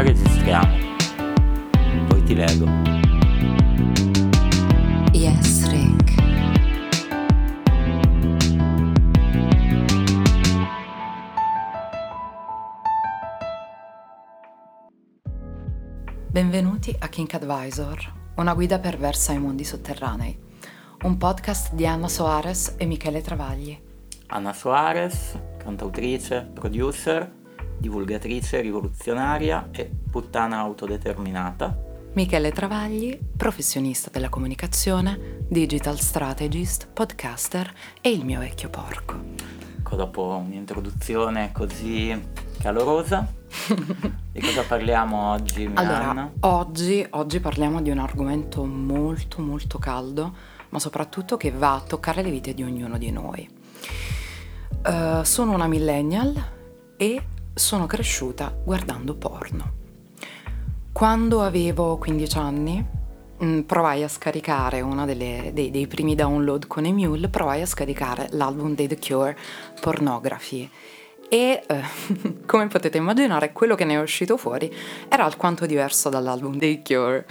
[0.00, 0.96] Ora registriamo.
[2.08, 2.64] Poi ti leggo.
[5.12, 6.14] Yes, Rick.
[16.30, 20.38] Benvenuti a Kink Advisor, una guida perversa ai mondi sotterranei.
[21.02, 23.78] Un podcast di Anna Soares e Michele Travagli.
[24.28, 27.39] Anna Soares, cantautrice, producer,
[27.80, 31.88] divulgatrice rivoluzionaria e puttana autodeterminata.
[32.12, 39.14] Michele Travagli, professionista della comunicazione, digital strategist, podcaster e il mio vecchio porco.
[39.78, 42.20] Ecco, dopo un'introduzione così
[42.60, 43.26] calorosa,
[44.32, 46.32] di cosa parliamo oggi, Allora, Miranna?
[46.40, 50.34] oggi, oggi parliamo di un argomento molto molto caldo,
[50.68, 53.48] ma soprattutto che va a toccare le vite di ognuno di noi.
[54.82, 56.34] Eh, sono una millennial
[56.96, 57.22] e
[57.60, 59.72] sono cresciuta guardando porno.
[60.92, 62.84] Quando avevo 15 anni
[63.44, 68.74] mm, provai a scaricare uno dei, dei primi download con Emule, provai a scaricare l'album
[68.74, 69.36] dei The Cure,
[69.78, 70.68] Pornography.
[71.28, 71.82] E eh,
[72.46, 74.74] come potete immaginare, quello che ne è uscito fuori
[75.08, 77.26] era alquanto diverso dall'album dei Cure.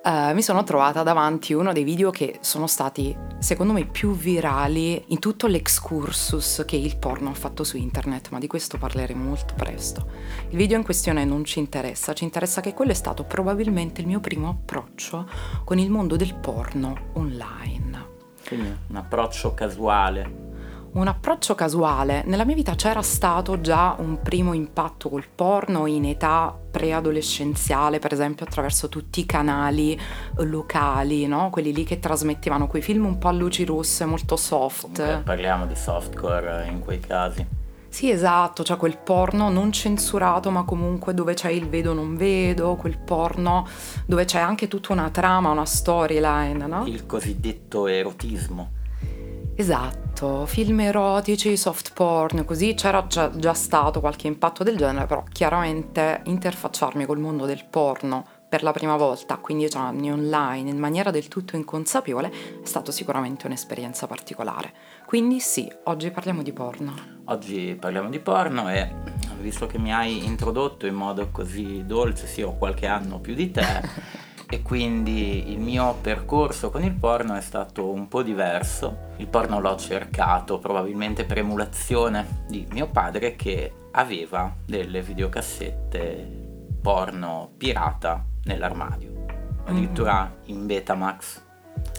[0.00, 5.02] Eh, mi sono trovata davanti uno dei video che sono stati, secondo me, più virali
[5.08, 9.54] in tutto l'excursus che il porno ha fatto su internet, ma di questo parleremo molto
[9.54, 10.08] presto.
[10.50, 14.06] Il video in questione non ci interessa, ci interessa che quello è stato probabilmente il
[14.06, 15.28] mio primo approccio
[15.64, 18.06] con il mondo del porno online.
[18.46, 20.47] Quindi un approccio casuale.
[20.90, 22.22] Un approccio casuale.
[22.26, 28.12] Nella mia vita c'era stato già un primo impatto col porno in età preadolescenziale, per
[28.12, 31.50] esempio attraverso tutti i canali eh, locali, no?
[31.50, 34.96] Quelli lì che trasmettevano quei film un po' a luci rosse, molto soft.
[34.96, 37.46] Comunque parliamo di softcore in quei casi.
[37.90, 42.76] Sì, esatto, cioè quel porno non censurato, ma comunque dove c'è il vedo non vedo,
[42.76, 43.66] quel porno
[44.06, 46.86] dove c'è anche tutta una trama, una storyline, no?
[46.86, 48.76] Il cosiddetto erotismo.
[49.60, 55.24] Esatto, film erotici, soft porn, così c'era già, già stato qualche impatto del genere, però
[55.32, 60.78] chiaramente interfacciarmi col mondo del porno per la prima volta a 15 anni online in
[60.78, 62.30] maniera del tutto inconsapevole
[62.62, 64.72] è stato sicuramente un'esperienza particolare.
[65.04, 66.94] Quindi sì, oggi parliamo di porno.
[67.24, 68.88] Oggi parliamo di porno e
[69.40, 73.50] visto che mi hai introdotto in modo così dolce, sì, ho qualche anno più di
[73.50, 73.66] te
[74.50, 79.06] e quindi il mio percorso con il porno è stato un po' diverso.
[79.18, 86.46] Il porno l'ho cercato probabilmente per emulazione di mio padre che aveva delle videocassette
[86.80, 89.26] porno pirata nell'armadio,
[89.66, 91.42] addirittura in Betamax.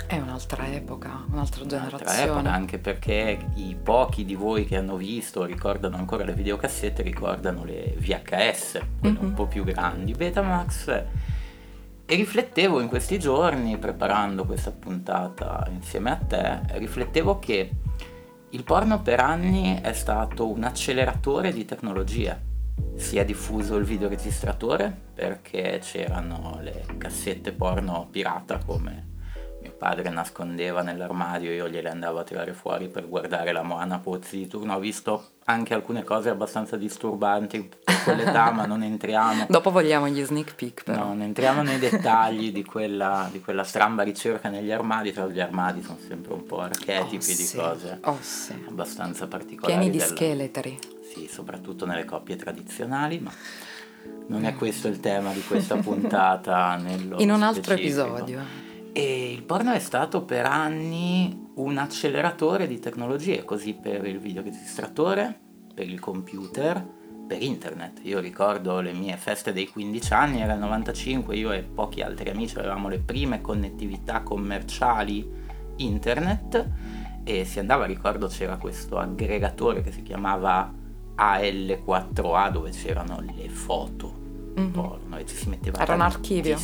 [0.08, 1.68] È un'altra epoca, un'altra Un'altra
[2.00, 2.22] generazione.
[2.32, 7.64] epoca, anche perché i pochi di voi che hanno visto ricordano ancora le videocassette, ricordano
[7.64, 9.26] le VHS, quelle Mhm.
[9.26, 11.04] un po' più grandi, Betamax.
[12.12, 17.70] E riflettevo in questi giorni, preparando questa puntata insieme a te, riflettevo che
[18.50, 22.42] il porno per anni è stato un acceleratore di tecnologie.
[22.96, 29.19] Si è diffuso il videoregistratore perché c'erano le cassette porno pirata come
[29.80, 34.48] padre nascondeva nell'armadio, io gliele andavo a tirare fuori per guardare la Moana Pozzi di
[34.48, 34.76] turno.
[34.76, 39.46] Ho visto anche alcune cose abbastanza disturbanti per quell'età, ma non entriamo.
[39.50, 41.00] Dopo vogliamo gli sneak peek però.
[41.00, 45.40] No, non entriamo nei dettagli di quella, di quella stramba ricerca negli armadi, tra gli
[45.40, 47.58] armadi sono sempre un po' archetipi Oh, di sì.
[47.58, 48.54] cose Oh sì.
[48.68, 49.74] abbastanza particolari.
[49.80, 50.78] Pieni di del- scheletri.
[51.12, 53.32] Sì, soprattutto nelle coppie tradizionali, ma
[54.28, 56.76] non è questo il tema di questa puntata.
[56.76, 58.06] Nello In un altro specifico.
[58.06, 58.68] episodio.
[59.02, 65.40] E il porno è stato per anni un acceleratore di tecnologie, così per il videoregistratore,
[65.74, 66.86] per il computer,
[67.26, 68.02] per internet.
[68.04, 72.30] Io ricordo le mie feste dei 15 anni, era il 95, io e pochi altri
[72.30, 75.26] amici avevamo le prime connettività commerciali
[75.78, 76.70] internet
[77.24, 80.74] e si andava, ricordo c'era questo aggregatore che si chiamava
[81.16, 84.18] AL4A dove c'erano le foto
[84.56, 84.72] Mhm.
[84.72, 86.58] porno e ci si metteva Era un archivio.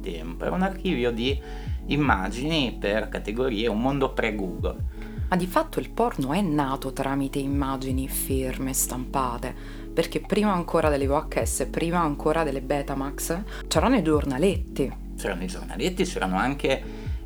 [0.00, 0.44] tempo.
[0.46, 1.38] Era un archivio di
[1.86, 5.10] immagini per categorie, un mondo pre-Google.
[5.28, 9.54] Ma di fatto il porno è nato tramite immagini ferme, stampate,
[9.92, 14.92] perché prima ancora delle VHS, prima ancora delle Betamax, c'erano i giornaletti.
[15.16, 16.82] C'erano i giornaletti, c'erano anche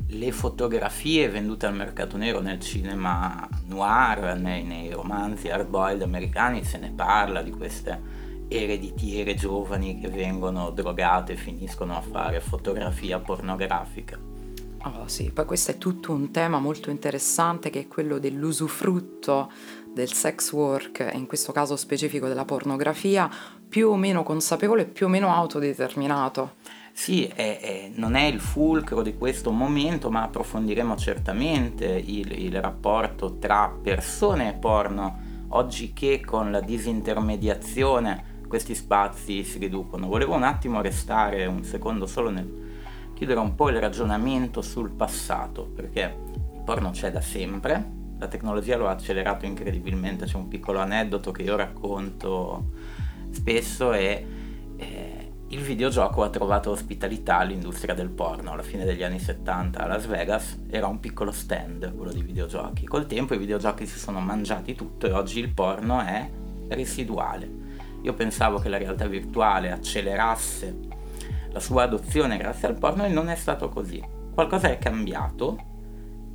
[0.09, 6.77] le fotografie vendute al mercato nero nel cinema noir, nei, nei romanzi hardboiled americani, se
[6.77, 14.17] ne parla di queste ereditiere giovani che vengono drogate e finiscono a fare fotografia pornografica.
[14.83, 19.51] Oh sì, poi questo è tutto un tema molto interessante che è quello dell'usufrutto
[19.93, 23.29] del sex work, e in questo caso specifico della pornografia,
[23.67, 26.53] più o meno consapevole e più o meno autodeterminato.
[26.93, 32.61] Sì, è, è, non è il fulcro di questo momento, ma approfondiremo certamente il, il
[32.61, 35.19] rapporto tra persone e porno,
[35.49, 40.07] oggi che con la disintermediazione questi spazi si riducono.
[40.07, 42.65] Volevo un attimo restare un secondo solo nel
[43.17, 47.83] chiudere un po' il ragionamento sul passato, perché il porno c'è da sempre,
[48.19, 52.73] la tecnologia lo ha accelerato incredibilmente, c'è un piccolo aneddoto che io racconto
[53.31, 54.25] spesso e
[54.77, 58.51] eh, il videogioco ha trovato ospitalità all'industria del porno.
[58.51, 62.85] Alla fine degli anni 70 a Las Vegas, era un piccolo stand quello di videogiochi,
[62.85, 66.29] col tempo i videogiochi si sono mangiati tutto e oggi il porno è
[66.67, 67.49] residuale.
[68.03, 70.86] Io pensavo che la realtà virtuale accelerasse
[71.57, 74.03] la sua adozione grazie al porno e non è stato così.
[74.33, 75.75] Qualcosa è cambiato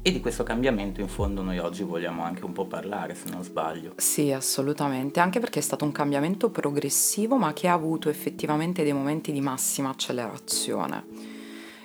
[0.02, 3.44] e di questo cambiamento in fondo noi oggi vogliamo anche un po' parlare, se non
[3.44, 3.92] sbaglio.
[3.98, 8.92] Sì, assolutamente, anche perché è stato un cambiamento progressivo ma che ha avuto effettivamente dei
[8.92, 11.04] momenti di massima accelerazione.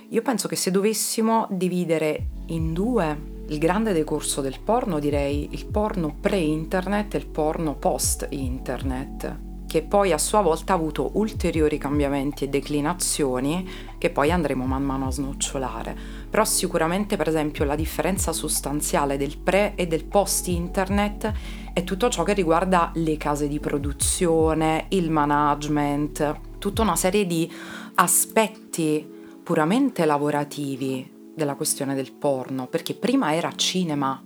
[0.09, 5.67] Io penso che se dovessimo dividere in due il grande decorso del porno, direi il
[5.67, 12.45] porno pre-internet e il porno post-internet che poi a sua volta ha avuto ulteriori cambiamenti
[12.45, 15.95] e declinazioni che poi andremo man mano a snocciolare.
[16.29, 21.31] Però sicuramente per esempio la differenza sostanziale del pre e del post internet
[21.73, 27.51] è tutto ciò che riguarda le case di produzione, il management, tutta una serie di
[27.95, 34.21] aspetti puramente lavorativi della questione del porno, perché prima era cinema,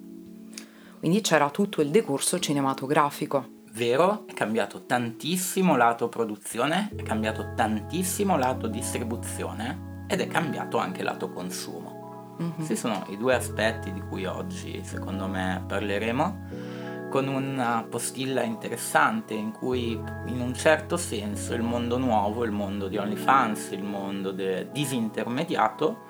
[1.00, 8.38] quindi c'era tutto il decorso cinematografico vero, è cambiato tantissimo lato produzione, è cambiato tantissimo
[8.38, 12.36] lato distribuzione ed è cambiato anche lato consumo.
[12.42, 12.52] Mm-hmm.
[12.56, 16.80] Questi sono i due aspetti di cui oggi, secondo me, parleremo
[17.10, 22.88] con una postilla interessante in cui in un certo senso il mondo nuovo, il mondo
[22.88, 26.06] di OnlyFans, il mondo de- disintermediato,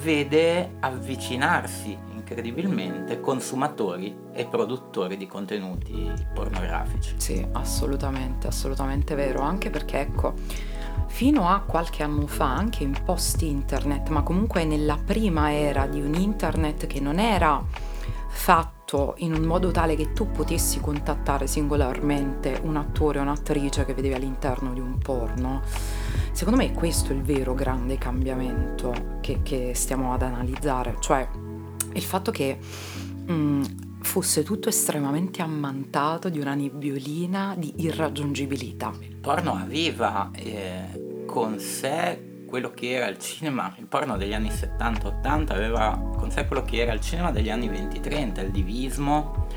[0.00, 1.96] vede avvicinarsi
[2.34, 7.14] incredibilmente consumatori e produttori di contenuti pornografici.
[7.16, 10.34] Sì, assolutamente, assolutamente vero, anche perché ecco,
[11.06, 16.00] fino a qualche anno fa, anche in post internet, ma comunque nella prima era di
[16.00, 17.62] un internet che non era
[18.26, 23.94] fatto in un modo tale che tu potessi contattare singolarmente un attore o un'attrice che
[23.94, 25.62] vedevi all'interno di un porno.
[26.32, 31.28] Secondo me questo è il vero grande cambiamento che, che stiamo ad analizzare, cioè
[31.94, 32.58] il fatto che
[33.26, 33.62] mh, mm,
[34.02, 38.92] fosse tutto estremamente ammantato di una nebbiolina di irraggiungibilità.
[39.00, 44.48] Il porno aveva eh, con sé quello che era il cinema, il porno degli anni
[44.48, 49.48] 70-80 aveva con sé quello che era il cinema degli anni 20-30, il divismo,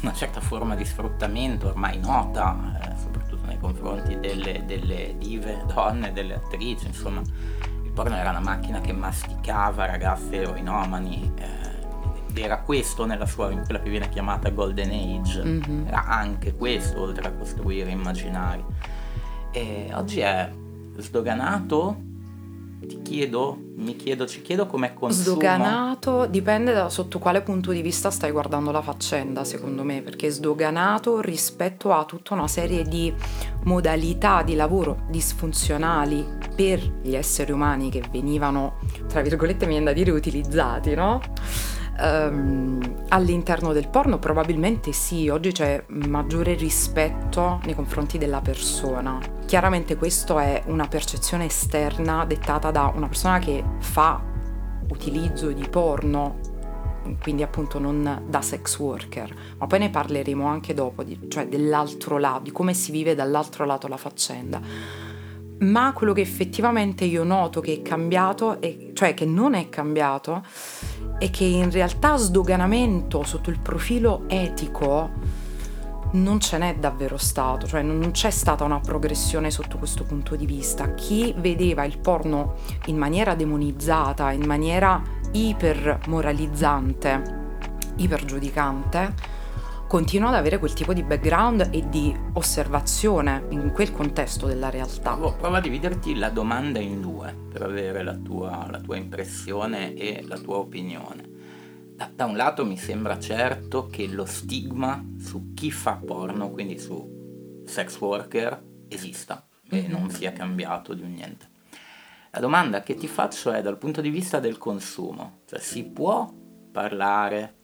[0.00, 6.12] una certa forma di sfruttamento ormai nota, eh, soprattutto nei confronti delle, delle dive donne,
[6.12, 11.30] delle attrici, insomma il porno era una macchina che masticava ragazze eroinomani.
[11.36, 11.61] Eh,
[12.40, 15.86] era questo nella sua, in quella che viene chiamata Golden Age, mm-hmm.
[15.86, 18.64] era anche questo oltre a costruire immaginari.
[19.50, 20.50] E oggi è
[20.96, 22.10] sdoganato,
[22.86, 25.36] ti chiedo, mi chiedo, ci chiedo come consumo.
[25.36, 30.30] Sdoganato dipende da sotto quale punto di vista stai guardando la faccenda, secondo me, perché
[30.30, 33.12] sdoganato rispetto a tutta una serie di
[33.64, 36.26] modalità di lavoro disfunzionali
[36.56, 41.20] per gli esseri umani che venivano, tra virgolette, mi viene da dire utilizzati, no?
[41.98, 49.18] Um, all'interno del porno probabilmente sì, oggi c'è maggiore rispetto nei confronti della persona.
[49.44, 54.20] Chiaramente questo è una percezione esterna dettata da una persona che fa
[54.88, 56.38] utilizzo di porno,
[57.20, 62.18] quindi appunto non da sex worker, ma poi ne parleremo anche dopo, di, cioè dell'altro
[62.18, 64.60] lato, di come si vive dall'altro lato la faccenda.
[65.62, 70.44] Ma quello che effettivamente io noto che è cambiato, è, cioè che non è cambiato,
[71.18, 75.10] e che in realtà sdoganamento sotto il profilo etico
[76.12, 80.46] non ce n'è davvero stato, cioè non c'è stata una progressione sotto questo punto di
[80.46, 80.94] vista.
[80.94, 85.00] Chi vedeva il porno in maniera demonizzata, in maniera
[85.30, 87.22] ipermoralizzante,
[87.96, 89.14] ipergiudicante,
[89.92, 95.16] continua ad avere quel tipo di background e di osservazione in quel contesto della realtà.
[95.16, 100.22] Prova a dividerti la domanda in due per avere la tua, la tua impressione e
[100.24, 101.28] la tua opinione.
[101.94, 106.78] Da, da, un lato mi sembra certo che lo stigma su chi fa porno, quindi
[106.78, 109.90] su sex worker, esista e mm-hmm.
[109.90, 111.50] non sia cambiato di un niente.
[112.30, 116.32] La domanda che ti faccio è dal punto di vista del consumo, cioè si può
[116.72, 117.60] parlare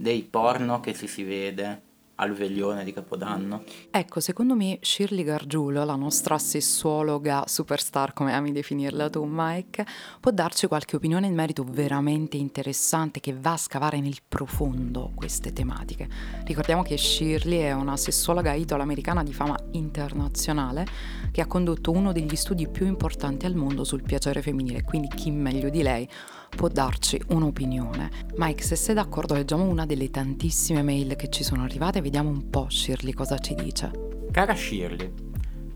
[0.00, 1.82] dei porno che si si vede
[2.14, 3.64] al veglione di Capodanno?
[3.90, 9.84] Ecco, secondo me Shirley Gargiulo, la nostra sessuologa superstar, come ami definirla tu Mike,
[10.18, 15.52] può darci qualche opinione in merito veramente interessante che va a scavare nel profondo queste
[15.52, 16.08] tematiche.
[16.44, 20.86] Ricordiamo che Shirley è una sessuologa italo-americana di fama internazionale
[21.30, 25.30] che ha condotto uno degli studi più importanti al mondo sul piacere femminile, quindi chi
[25.30, 26.08] meglio di lei
[26.54, 28.10] può darci un'opinione.
[28.36, 32.28] Mike, se sei d'accordo, leggiamo una delle tantissime mail che ci sono arrivate e vediamo
[32.28, 33.90] un po' Shirley cosa ci dice.
[34.30, 35.12] Cara Shirley,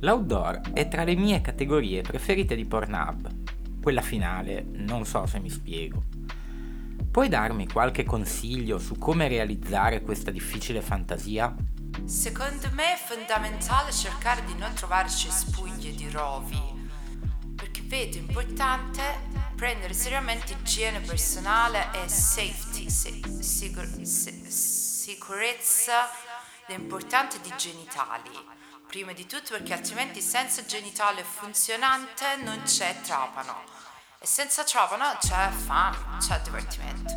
[0.00, 3.80] l'outdoor è tra le mie categorie preferite di Pornhub.
[3.80, 6.02] Quella finale, non so se mi spiego.
[7.10, 11.54] Puoi darmi qualche consiglio su come realizzare questa difficile fantasia?
[12.04, 16.60] Secondo me è fondamentale cercare di non trovare cespugli di rovi,
[17.86, 26.10] vedo importante prendere seriamente igiene personale e safety, se, sicur- se, sicurezza,
[26.66, 28.30] l'importante di genitali.
[28.86, 33.62] Prima di tutto perché altrimenti senza genitale funzionante non c'è trapano
[34.18, 37.12] e senza trapano c'è fame, c'è divertimento.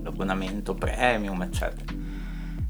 [0.00, 1.92] l'abbonamento premium eccetera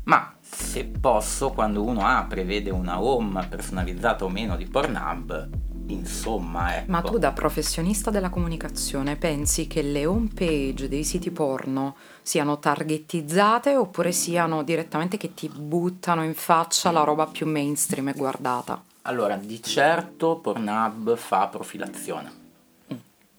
[0.05, 5.49] ma se posso quando uno apre vede una home personalizzata o meno di Pornhub
[5.87, 6.91] insomma ecco.
[6.91, 12.59] ma tu da professionista della comunicazione pensi che le home page dei siti porno siano
[12.59, 18.83] targetizzate oppure siano direttamente che ti buttano in faccia la roba più mainstream e guardata
[19.03, 22.43] allora di certo Pornhub fa profilazione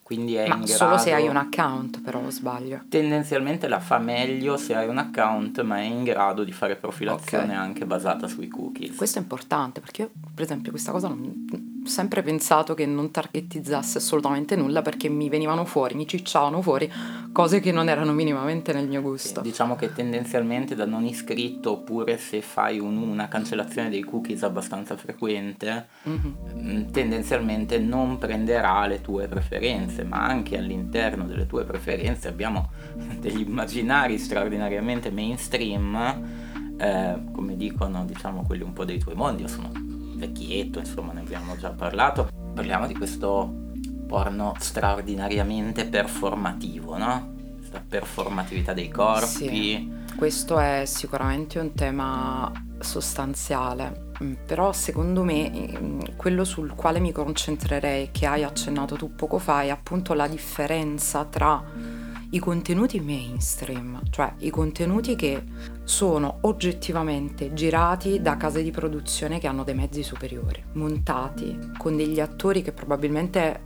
[0.05, 1.01] quindi è Ma in solo grado...
[1.01, 2.81] se hai un account, però sbaglio.
[2.89, 7.53] Tendenzialmente la fa meglio se hai un account, ma è in grado di fare profilazione
[7.55, 7.59] Ok.
[7.59, 8.95] anche basata sui cookies.
[8.95, 11.47] Questo è importante perché io, per esempio, questa cosa non,
[11.85, 16.91] sempre pensato che non targetizzasse assolutamente nulla perché mi venivano fuori, mi cicciavano fuori
[17.31, 19.41] cose che non erano minimamente nel mio gusto.
[19.41, 24.95] Diciamo che tendenzialmente da non iscritto oppure se fai un- una cancellazione dei cookies abbastanza
[24.97, 26.35] frequente, Mhm.
[26.57, 32.69] mm, tendenzialmente non prenderà le tue preferenze, ma anche all'interno delle tue preferenze abbiamo
[33.19, 35.95] degli immaginari straordinariamente mainstream,
[36.77, 39.71] eh, come dicono diciamo quelli un po' dei tuoi mondi, io sono
[40.25, 43.63] vecchietto, insomma ne abbiamo già parlato, parliamo di questo
[44.07, 47.33] porno straordinariamente performativo, no?
[47.57, 49.27] Questa performatività dei corpi.
[49.27, 49.93] Sì.
[50.15, 57.11] Questo è sicuramente un tema sostanziale, mm, però secondo me mm, quello sul quale mi
[57.11, 61.63] concentrerei, che hai accennato tu poco fa, è appunto la differenza tra
[62.29, 65.43] i contenuti mainstream, cioè i contenuti che
[65.85, 72.19] sono oggettivamente girati da case di produzione che hanno dei mezzi superiori, montati con degli
[72.19, 73.61] attori che probabilmente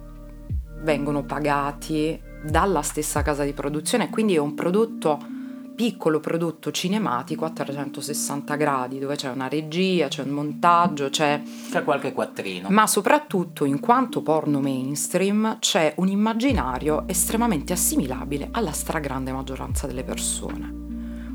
[0.82, 5.38] vengono pagati dalla stessa casa di produzione, quindi è un prodotto
[5.80, 11.86] piccolo prodotto cinematico a 360 gradi dove c'è una regia, c'è un montaggio, c'è C'è
[11.86, 12.68] qualche quattrino.
[12.70, 20.04] ma soprattutto in quanto porno mainstream c'è un immaginario estremamente assimilabile alla stragrande maggioranza delle
[20.04, 20.89] persone,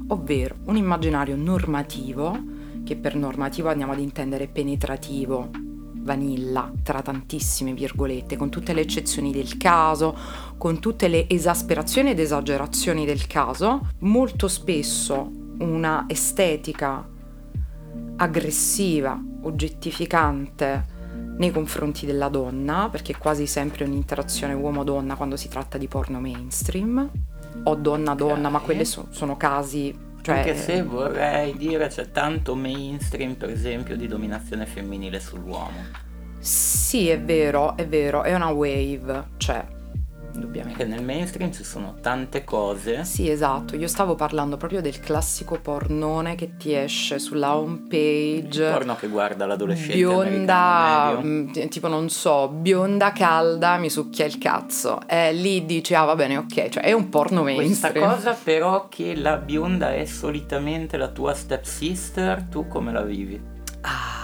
[0.08, 2.36] ovvero un immaginario normativo,
[2.84, 5.50] che per normativo andiamo ad intendere penetrativo,
[6.04, 10.16] vanilla, tra tantissime virgolette, con tutte le eccezioni del caso,
[10.58, 17.08] con tutte le esasperazioni ed esagerazioni del caso, molto spesso una estetica
[18.16, 20.92] aggressiva, oggettificante,
[21.36, 26.20] nei confronti della donna, perché è quasi sempre un'interazione uomo-donna quando si tratta di porno
[26.20, 27.10] mainstream,
[27.62, 30.12] o donna-donna, ma quelli so- sono casi...
[30.20, 36.02] Cioè, Anche se vorrei dire c'è tanto mainstream, per esempio, di dominazione femminile sull'uomo.
[36.38, 39.66] Sì, è vero, è vero, è una wave, cioè
[40.34, 40.84] indubbiamente.
[40.84, 43.04] Nel mainstream ci sono tante cose.
[43.04, 48.64] Sì, esatto, io stavo parlando proprio del classico pornone che ti esce sulla home page.
[48.64, 54.38] Il porno che guarda l'adolescente Bionda, mh, tipo non so, bionda calda mi succhia il
[54.38, 55.00] cazzo.
[55.06, 57.60] E lì dici, ah va bene, ok, cioè è un porno Questa
[57.90, 58.08] mainstream.
[58.10, 63.40] cosa però che la bionda è solitamente la tua stepsister, tu come la vivi?
[63.82, 64.23] Ah,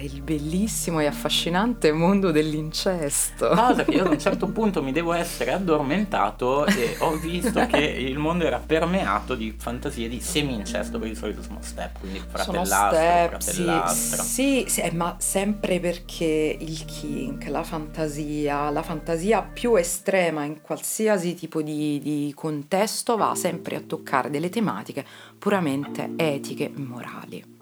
[0.00, 3.48] il bellissimo e affascinante mondo dell'incesto.
[3.48, 7.78] Cosa che io ad un certo punto mi devo essere addormentato e ho visto che
[7.78, 12.96] il mondo era permeato di fantasie di semi-incesto, perché di solito sono step, quindi fratellastro,
[12.96, 14.22] step, sì, fratellastro.
[14.22, 20.60] sì, sì, eh, ma sempre perché il kink, la fantasia, la fantasia più estrema in
[20.60, 25.04] qualsiasi tipo di, di contesto va sempre a toccare delle tematiche
[25.38, 27.57] puramente etiche e morali.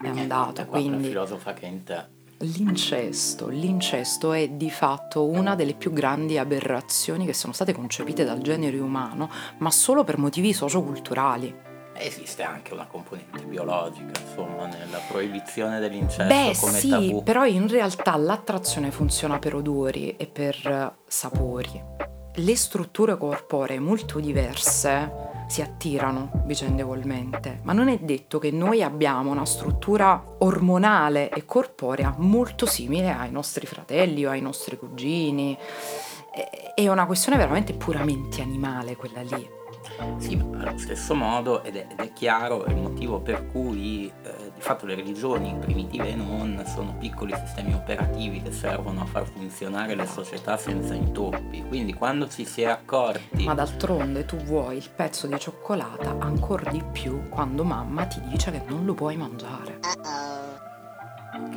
[0.00, 2.04] È Eh, la quindi filosofa che è in te.
[2.40, 8.40] l'incesto, l'incesto è di fatto una delle più grandi aberrazioni che sono state concepite dal
[8.40, 9.28] genere umano,
[9.58, 11.66] ma solo per motivi socioculturali.
[12.00, 17.22] Esiste anche una componente biologica, insomma, nella proibizione dell'incesto Beh come sì, tabù.
[17.24, 21.82] però in realtà l'attrazione funziona per odori e per eh, sapori.
[22.38, 29.32] Le strutture corporee molto diverse si attirano vicendevolmente, ma non è detto che noi abbiamo
[29.32, 35.58] una struttura ormonale e corporea molto simile ai nostri fratelli o ai nostri cugini.
[36.76, 39.48] È- una questione veramente puramente animale quella lì.
[40.18, 44.47] Sì, ma allo stesso modo, ed è, ed è chiaro il motivo per cui eh,
[44.58, 49.24] di fatto le religioni, primitive e non, sono piccoli sistemi operativi che servono a far
[49.24, 51.64] funzionare le società senza intoppi.
[51.66, 56.70] Quindi quando ci si è accorti Ma d'altronde tu vuoi il pezzo di cioccolata ancora
[56.70, 59.78] di più quando mamma ti dice che non lo puoi mangiare.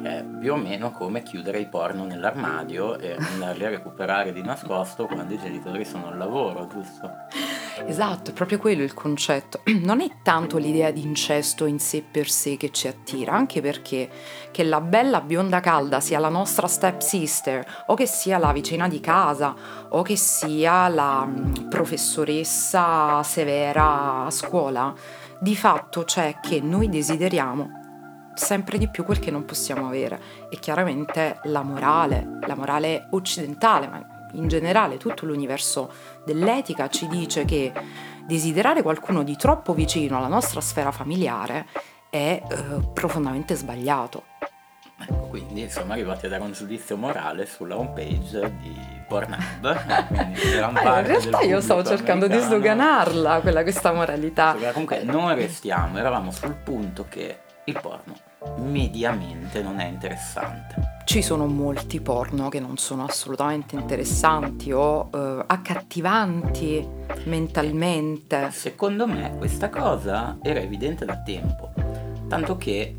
[0.02, 4.42] Che è più o meno come chiudere i porno nell'armadio e andarli a recuperare di
[4.42, 7.10] nascosto quando i genitori sono al lavoro, giusto?
[7.86, 9.62] Esatto, è proprio quello il concetto.
[9.82, 14.10] Non è tanto l'idea di incesto in sé per sé che ci attira, anche perché
[14.52, 18.88] che la bella bionda calda sia la nostra step sister o che sia la vicina
[18.88, 19.56] di casa
[19.90, 24.94] o che sia la mm, professoressa severa a scuola,
[25.40, 27.81] di fatto c'è che noi desideriamo
[28.34, 33.88] sempre di più quel che non possiamo avere e chiaramente la morale, la morale occidentale,
[33.88, 35.92] ma in generale tutto l'universo
[36.26, 37.72] dell'etica ci dice che
[38.26, 41.68] desiderare qualcuno di troppo vicino alla nostra sfera familiare
[42.10, 44.24] è eh, profondamente sbagliato.
[45.02, 49.66] Ecco, quindi siamo arrivati a dare un giudizio morale sulla homepage di Pornhub.
[49.66, 54.52] Eh, in parte del realtà io stavo cercando di sdoganarla, quella, questa moralità.
[54.52, 57.40] Perché comunque non restiamo, eravamo sul punto che
[57.72, 61.00] il porno mediamente non è interessante.
[61.06, 66.88] Ci sono molti porno che non sono assolutamente interessanti o eh, accattivanti
[67.26, 68.50] mentalmente.
[68.52, 71.72] Secondo me questa cosa era evidente da tempo,
[72.28, 72.96] tanto che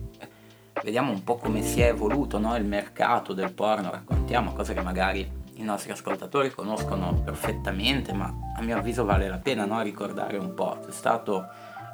[0.82, 4.82] vediamo un po' come si è evoluto no, il mercato del porno, raccontiamo cose che
[4.82, 10.36] magari i nostri ascoltatori conoscono perfettamente, ma a mio avviso vale la pena no, ricordare
[10.36, 10.78] un po'.
[10.84, 11.46] C'è stato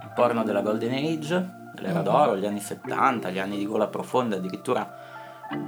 [0.02, 2.02] il porno della Golden Age, Mhm.
[2.02, 4.96] d'oro, gli anni 70, gli anni di gola profonda, addirittura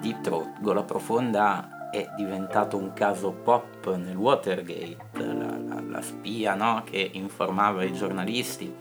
[0.01, 6.55] Deep Throat, gola profonda è diventato un caso pop nel Watergate, la, la- la spia
[6.55, 8.73] no, che informava i giornalisti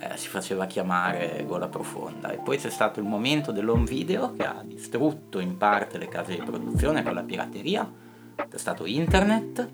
[0.00, 4.46] eh, si faceva chiamare gola profonda e poi c'è stato il momento dell'home video che
[4.46, 7.90] ha distrutto in parte le case di produzione con la pirateria,
[8.36, 9.68] c'è stato internet,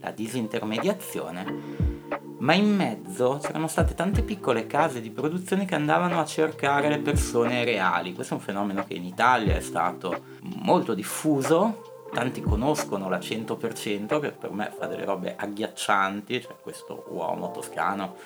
[0.00, 1.99] la disintermediazione
[2.38, 6.98] ma in mezzo c'erano state tante piccole case di produzione che andavano a cercare le
[6.98, 8.14] persone reali.
[8.14, 12.08] Questo è un fenomeno che in Italia è stato molto diffuso.
[12.12, 18.16] Tanti conoscono la 100% che per me fa delle robe agghiaccianti, cioè questo uomo toscano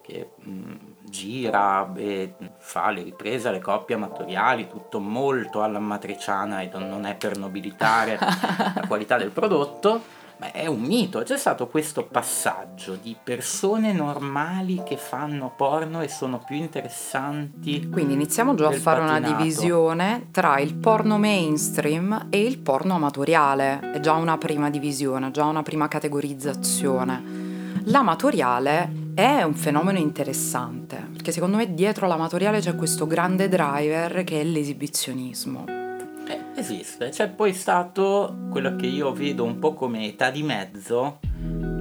[0.00, 6.70] che mh, gira e fa le riprese alle coppie amatoriali, tutto molto alla matriciana e
[6.74, 10.02] non è per nobilitare la qualità del prodotto,
[10.38, 11.22] ma è un mito.
[11.22, 17.88] C'è stato questo passaggio di persone normali che fanno porno e sono più interessanti.
[17.88, 19.42] Quindi iniziamo già a fare una patinato.
[19.42, 23.92] divisione tra il porno mainstream e il porno amatoriale.
[23.92, 27.42] È già una prima divisione, già una prima categorizzazione.
[27.84, 34.40] L'amatoriale è un fenomeno interessante, perché secondo me dietro l'amatoriale c'è questo grande driver che
[34.40, 35.83] è l'esibizionismo.
[36.26, 41.18] Eh, esiste, c'è poi stato quello che io vedo un po' come età di mezzo,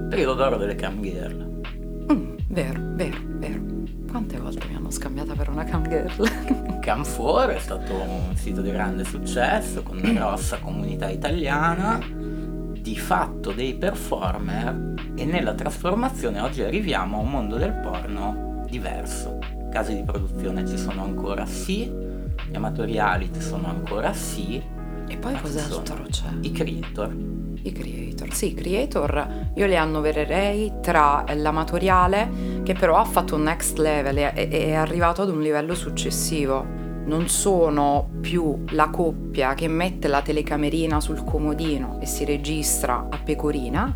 [0.09, 1.61] periodo d'oro delle cam girl.
[2.11, 3.61] Mm, vero, vero, vero.
[4.09, 6.29] Quante volte mi hanno scambiata per una cam girl?
[6.83, 13.53] Cam4 è stato un sito di grande successo con una grossa comunità italiana, di fatto
[13.53, 19.39] dei performer e nella trasformazione oggi arriviamo a un mondo del porno diverso.
[19.71, 21.89] Casi di produzione ci sono ancora sì,
[22.53, 24.61] gli amatoriali ci sono ancora sì.
[25.07, 26.27] E poi cos'altro c'è?
[26.41, 27.15] I creator.
[27.63, 33.43] I creator, sì, i creator io li annovererei tra l'amatoriale che però ha fatto un
[33.43, 36.63] next level e è arrivato ad un livello successivo.
[37.05, 43.17] Non sono più la coppia che mette la telecamerina sul comodino e si registra a
[43.17, 43.95] pecorina,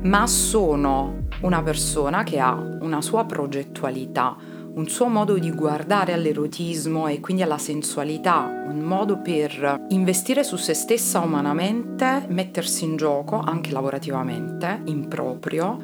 [0.00, 4.36] ma sono una persona che ha una sua progettualità,
[4.76, 10.56] un suo modo di guardare all'erotismo e quindi alla sensualità, un modo per investire su
[10.56, 15.78] se stessa umanamente, mettersi in gioco anche lavorativamente, in proprio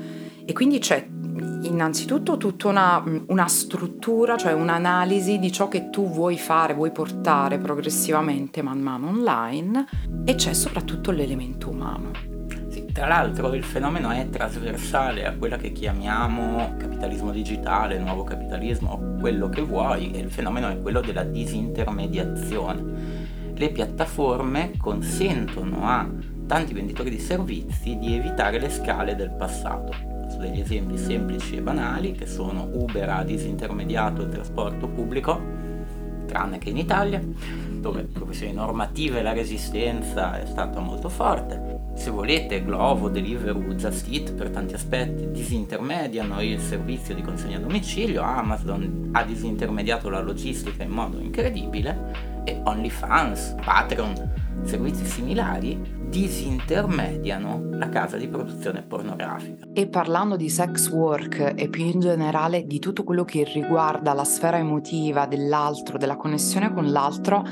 [0.45, 1.07] e quindi c'è
[1.63, 7.59] innanzitutto tutta una, una, struttura, cioè un'analisi di ciò che tu vuoi fare, vuoi portare
[7.59, 9.87] progressivamente man mano online
[10.27, 12.42] e c'è soprattutto l'elemento umano.
[12.93, 19.49] Tra l'altro il fenomeno è trasversale a quella che chiamiamo capitalismo digitale, nuovo capitalismo, quello
[19.49, 22.85] che vuoi, e il fenomeno è quello della disintermediazione.
[23.55, 26.07] Le piattaforme consentono a
[26.47, 29.95] tanti venditori di servizi di evitare le scale del passato.
[30.39, 35.41] Degli esempi semplici e banali che sono Uber ha disintermediato il trasporto pubblico,
[36.27, 37.23] tranne che in Italia,
[37.81, 44.09] dove per questioni normative la resistenza è stata molto forte se volete Glovo, Deliveroo, Just
[44.11, 45.31] Eat per tanti aspetti.
[45.31, 52.32] Disintermediano il servizio di consegna a domicilio, Amazon ha disintermediato la logistica in modo incredibile
[52.45, 54.31] e OnlyFans, Patreon,
[54.65, 59.67] servizi similari disintermediano la casa di produzione pornografica.
[59.73, 64.25] E parlando di sex work e più in generale di tutto quello che riguarda la
[64.25, 67.43] sfera emotiva dell'altro, della connessione con l'altro,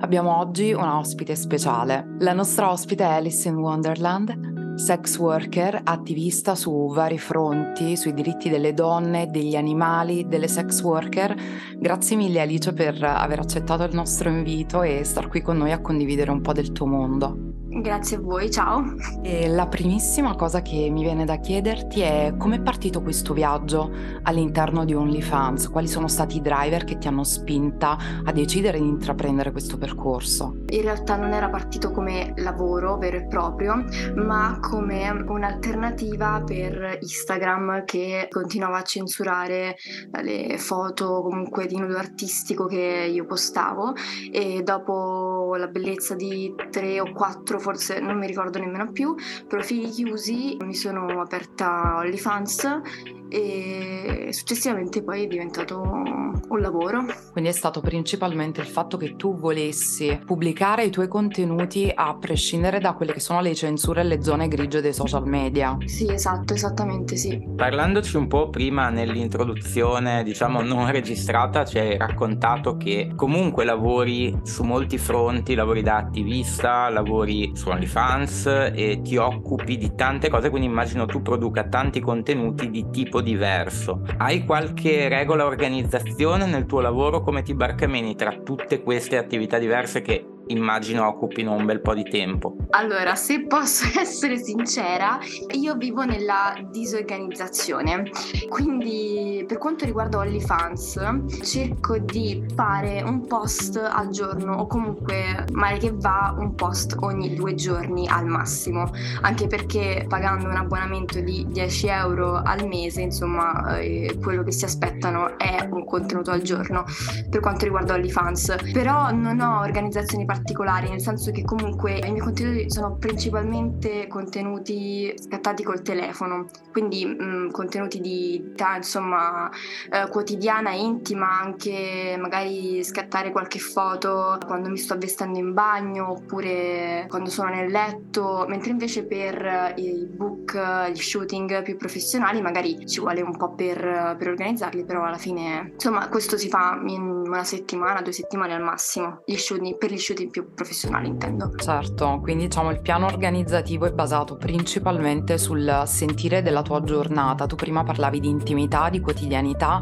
[0.00, 2.16] abbiamo oggi una ospite speciale.
[2.20, 8.50] La nostra ospite è Alice in Wonderland, sex worker, attivista su vari fronti, sui diritti
[8.50, 11.34] delle donne, degli animali, delle sex worker.
[11.78, 15.80] Grazie mille Alice per aver accettato il nostro invito e star qui con noi a
[15.80, 17.65] condividere un po' del tuo mondo.
[17.80, 18.94] Grazie a voi, ciao.
[19.22, 23.92] E la primissima cosa che mi viene da chiederti è come è partito questo viaggio
[24.22, 25.68] all'interno di OnlyFans?
[25.68, 30.62] Quali sono stati i driver che ti hanno spinta a decidere di intraprendere questo percorso?
[30.68, 33.84] In realtà non era partito come lavoro vero e proprio,
[34.14, 39.76] ma come un'alternativa per Instagram che continuava a censurare
[40.22, 43.92] le foto comunque di nudo artistico che io postavo
[44.32, 49.16] e dopo la bellezza di tre o quattro forse non mi ricordo nemmeno più,
[49.48, 52.80] profili chiusi, mi sono aperta OnlyFans
[53.28, 57.04] e successivamente poi è diventato un lavoro.
[57.32, 62.78] Quindi è stato principalmente il fatto che tu volessi pubblicare i tuoi contenuti a prescindere
[62.78, 65.76] da quelle che sono le censure e le zone grigie dei social media.
[65.86, 67.44] Sì, esatto, esattamente sì.
[67.56, 74.62] Parlandoci un po' prima nell'introduzione, diciamo non registrata, ci hai raccontato che comunque lavori su
[74.62, 80.68] molti fronti, lavori da attivista, lavori su OnlyFans e ti occupi di tante cose, quindi
[80.68, 84.02] immagino tu produca tanti contenuti di tipo diverso.
[84.18, 87.22] Hai qualche regola organizzazione nel tuo lavoro?
[87.22, 92.04] Come ti barcameni tra tutte queste attività diverse che immagino occupino un bel po' di
[92.04, 92.56] tempo.
[92.70, 95.18] Allora, se posso essere sincera,
[95.52, 98.10] io vivo nella disorganizzazione.
[98.48, 101.00] Quindi, per quanto riguarda OnlyFans,
[101.42, 107.34] cerco di fare un post al giorno o comunque male che va un post ogni
[107.34, 108.90] due giorni al massimo,
[109.22, 114.64] anche perché pagando un abbonamento di 10 euro al mese, insomma, eh, quello che si
[114.64, 116.84] aspettano è un contenuto al giorno
[117.28, 118.56] per quanto riguarda OnlyFans.
[118.72, 124.06] Però non ho organizzazioni particolari particolari, nel senso che comunque i miei contenuti sono principalmente
[124.06, 129.50] contenuti scattati col telefono, quindi mh, mm, contenuti di vita insomma
[129.90, 137.06] eh, quotidiana, intima, anche magari scattare qualche foto quando mi sto avvestendo in bagno oppure
[137.08, 143.00] quando sono nel letto, mentre invece per i book, gli shooting più professionali magari ci
[143.00, 147.44] vuole un po' per, per organizzarli, però alla fine insomma questo si fa in una
[147.44, 151.52] settimana, due settimane al massimo, gli shooting, per gli shooting più professionali intendo.
[151.56, 157.46] Certo, quindi diciamo il piano organizzativo è basato principalmente sul sentire della tua giornata.
[157.46, 159.80] Tu prima parlavi di intimità, di quotidianità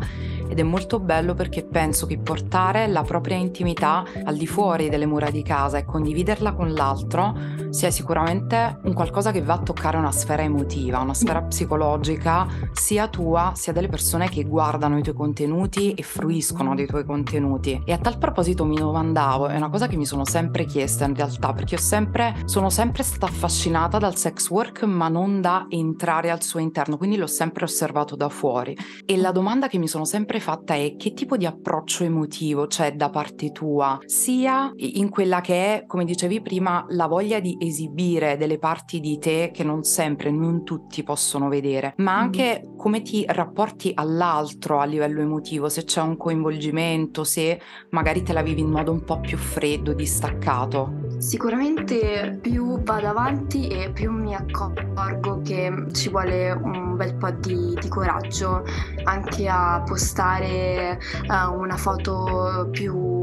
[0.49, 5.07] ed è molto bello perché penso che portare la propria intimità al di fuori delle
[5.07, 7.37] mura di casa e condividerla con l'altro
[7.71, 13.09] sia sicuramente un qualcosa che va a toccare una sfera emotiva, una sfera psicologica sia
[13.09, 17.83] tua sia delle persone che guardano i tuoi contenuti e fruiscono dei tuoi contenuti.
[17.85, 21.15] E a tal proposito mi domandavo, è una cosa che mi sono sempre chiesta in
[21.15, 26.31] realtà, perché ho sempre, sono sempre stata affascinata dal sex work ma non da entrare
[26.31, 28.77] al suo interno, quindi l'ho sempre osservato da fuori.
[29.05, 32.95] E la domanda che mi sono sempre fatta è che tipo di approccio emotivo c'è
[32.95, 38.37] da parte tua, sia in quella che è, come dicevi prima, la voglia di esibire
[38.37, 43.25] delle parti di te che non sempre, non tutti possono vedere, ma anche come ti
[43.27, 48.71] rapporti all'altro a livello emotivo, se c'è un coinvolgimento, se magari te la vivi in
[48.71, 51.03] modo un po' più freddo, distaccato.
[51.19, 57.77] Sicuramente più vado avanti e più mi accorgo che ci vuole un bel po' di,
[57.81, 58.65] di coraggio
[59.05, 60.24] anche a postare
[61.29, 63.23] uh, una foto più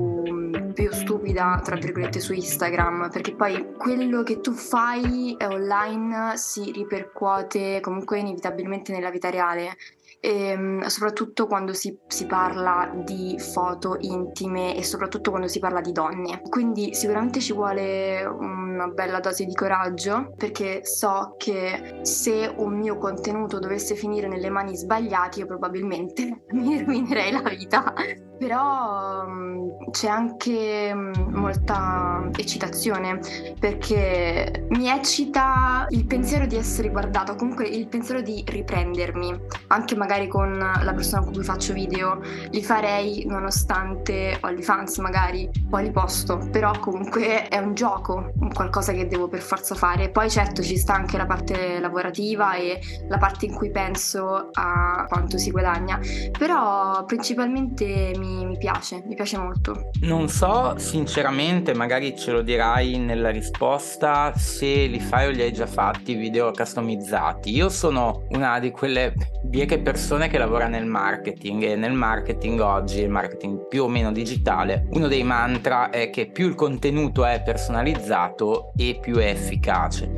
[0.73, 7.79] più stupida, tra virgolette, su Instagram, perché poi quello che tu fai online si ripercuote
[7.81, 9.75] comunque inevitabilmente nella vita reale
[10.21, 15.81] e, ehm, soprattutto quando si, si, parla di foto intime e soprattutto quando si parla
[15.81, 16.41] di donne.
[16.47, 22.97] Quindi sicuramente ci vuole una bella dose di coraggio perché so che se un mio
[22.97, 27.93] contenuto dovesse finire nelle mani sbagliate io probabilmente mi rovinerei la vita.
[28.37, 33.19] Però um, c'è anche um, molta eccitazione
[33.59, 40.10] perché mi eccita il pensiero di essere guardata, comunque il pensiero di riprendermi, anche magari
[40.11, 42.19] magari con la persona con cui faccio video
[42.49, 48.33] li farei nonostante ho gli fans magari, poi li posto, però comunque è un gioco,
[48.53, 50.09] qualcosa che devo per forza fare.
[50.09, 55.05] Poi certo ci sta anche la parte lavorativa e la parte in cui penso a
[55.07, 55.97] quanto si guadagna,
[56.37, 59.91] però principalmente mi, mi piace, mi piace molto.
[60.01, 65.53] Non so sinceramente, magari ce lo dirai nella risposta, se li fai o li hai
[65.53, 67.55] già fatti video customizzati.
[67.55, 72.59] Io sono una di quelle bieche persone persone che lavora nel marketing e nel marketing
[72.59, 77.23] oggi, il marketing più o meno digitale, uno dei mantra è che più il contenuto
[77.23, 80.11] è personalizzato e più è efficace.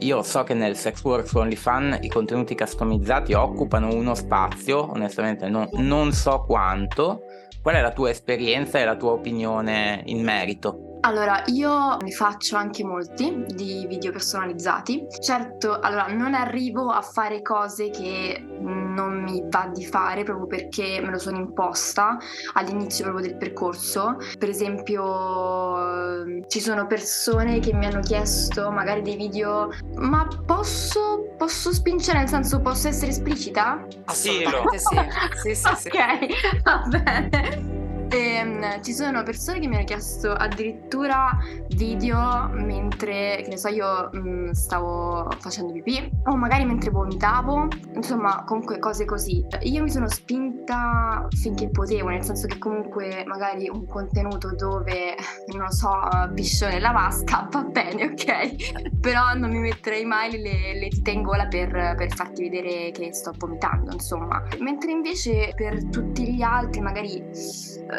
[0.00, 5.68] Io so che nel Sex Works OnlyFan i contenuti customizzati occupano uno spazio, onestamente non,
[5.74, 7.20] non so quanto.
[7.62, 10.87] Qual è la tua esperienza e la tua opinione in merito?
[11.00, 15.06] Allora, io ne faccio anche molti di video personalizzati.
[15.20, 21.00] Certo, allora non arrivo a fare cose che non mi va di fare proprio perché
[21.00, 22.18] me lo sono imposta
[22.54, 24.16] all'inizio proprio del percorso.
[24.38, 31.72] Per esempio, ci sono persone che mi hanno chiesto magari dei video, ma posso, posso
[31.72, 33.86] spingere, nel senso posso essere esplicita?
[34.06, 34.96] Assolutamente sì.
[35.42, 35.88] sì, sì, sì.
[35.94, 37.77] ok, va bene.
[38.10, 41.36] E, um, ci sono persone che mi hanno chiesto addirittura
[41.68, 48.44] video mentre, che ne so, io um, stavo facendo pipì o magari mentre vomitavo, insomma,
[48.46, 49.44] comunque cose così.
[49.62, 55.14] Io mi sono spinta finché potevo, nel senso che comunque magari un contenuto dove,
[55.54, 55.90] non so,
[56.34, 59.00] piscio nella vasca va bene, ok?
[59.00, 63.12] Però non mi metterei mai le, le dita in gola per, per farti vedere che
[63.12, 64.42] sto vomitando, insomma.
[64.60, 67.22] Mentre invece per tutti gli altri magari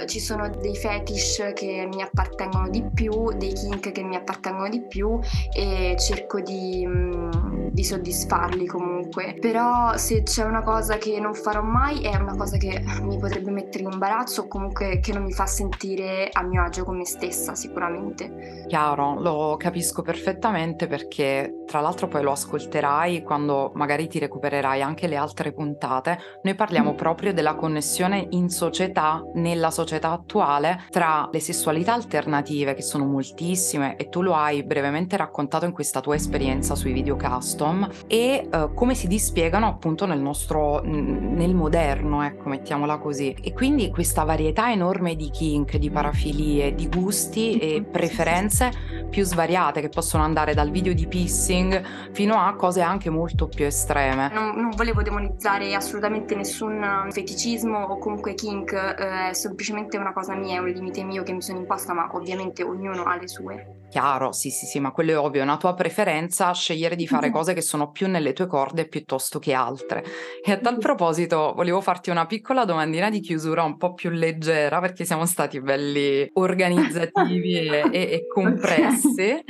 [0.05, 4.81] ci sono dei fetish che mi appartengono di più, dei kink che mi appartengono di
[4.81, 5.19] più
[5.53, 9.35] e cerco di, mm, di soddisfarli comunque.
[9.39, 13.51] Però se c'è una cosa che non farò mai è una cosa che mi potrebbe
[13.51, 17.05] mettere in imbarazzo o comunque che non mi fa sentire a mio agio con me
[17.05, 18.65] stessa sicuramente.
[18.67, 25.07] Chiaro, lo capisco perfettamente perché tra l'altro poi lo ascolterai quando magari ti recupererai anche
[25.07, 26.17] le altre puntate.
[26.43, 26.95] Noi parliamo mm.
[26.95, 33.05] proprio della connessione in società, nella società società attuale tra le sessualità alternative, che sono
[33.05, 38.47] moltissime, e tu lo hai brevemente raccontato in questa tua esperienza sui video custom, e
[38.51, 43.35] uh, come si dispiegano appunto nel nostro, nel moderno, ecco, mettiamola così.
[43.41, 49.81] E quindi questa varietà enorme di kink, di parafilie, di gusti e preferenze più svariate
[49.81, 54.29] che possono andare dal video di pissing fino a cose anche molto più estreme.
[54.33, 60.35] Non, non volevo demonizzare assolutamente nessun feticismo o comunque kink, eh, semplicemente semplicemente una cosa
[60.35, 63.78] mia, è un limite mio che mi sono imposta, ma ovviamente ognuno ha le sue.
[63.89, 67.31] Chiaro, sì, sì, sì, ma quello è ovvio, è una tua preferenza scegliere di fare
[67.31, 70.03] cose che sono più nelle tue corde piuttosto che altre.
[70.45, 74.79] E a tal proposito, volevo farti una piccola domandina di chiusura un po' più leggera,
[74.79, 79.43] perché siamo stati belli organizzativi e, e, e compressi.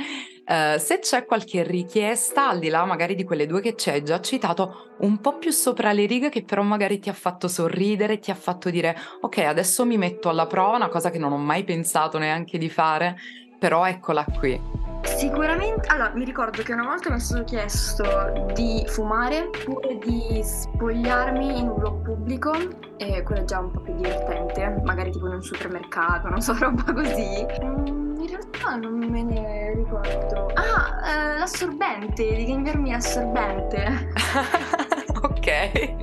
[0.50, 4.02] Uh, se c'è qualche richiesta, al di là magari di quelle due che ci hai
[4.02, 8.18] già citato, un po' più sopra le righe che però magari ti ha fatto sorridere,
[8.18, 11.38] ti ha fatto dire ok, adesso mi metto alla prova, una cosa che non ho
[11.38, 13.16] mai pensato neanche di fare,
[13.60, 14.58] però eccola qui.
[15.02, 20.40] Sicuramente, allora mi ricordo che una volta mi è stato chiesto di fumare oppure di
[20.42, 22.52] spogliarmi in un luogo pubblico
[23.00, 26.54] e quello è già un po' più divertente, magari tipo in un supermercato, non so,
[26.60, 27.46] roba così.
[27.64, 30.50] Mm, in realtà non me ne ricordo.
[30.52, 34.12] Ah, eh, l'assorbente, di cambiarmi l'assorbente.
[35.22, 35.94] ok,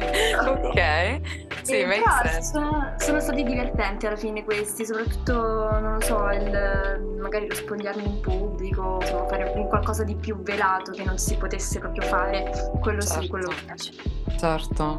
[0.48, 1.22] ok.
[1.62, 5.34] Sì, make sono, sono, stati divertenti alla fine questi, soprattutto,
[5.80, 10.94] non lo so, il, magari lo spogliarmi in pubblico, insomma, fare qualcosa di più velato
[10.94, 13.22] che non si potesse proprio fare, quello certo.
[13.22, 13.92] sì, quello mi piace.
[14.38, 14.96] Certo,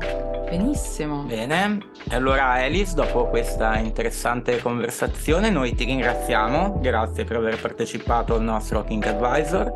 [0.50, 1.22] benissimo.
[1.22, 8.34] Bene, e allora Alice, dopo questa interessante conversazione, noi ti ringraziamo, grazie per aver partecipato
[8.34, 9.72] al nostro King Advisor.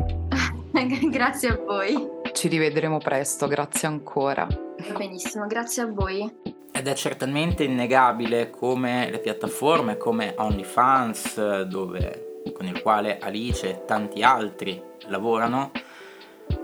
[1.11, 2.09] grazie a voi.
[2.33, 4.47] Ci rivedremo presto, grazie ancora.
[4.97, 6.31] Benissimo, grazie a voi.
[6.73, 13.85] Ed è certamente innegabile come le piattaforme come OnlyFans, dove, con il quale Alice e
[13.85, 15.71] tanti altri lavorano,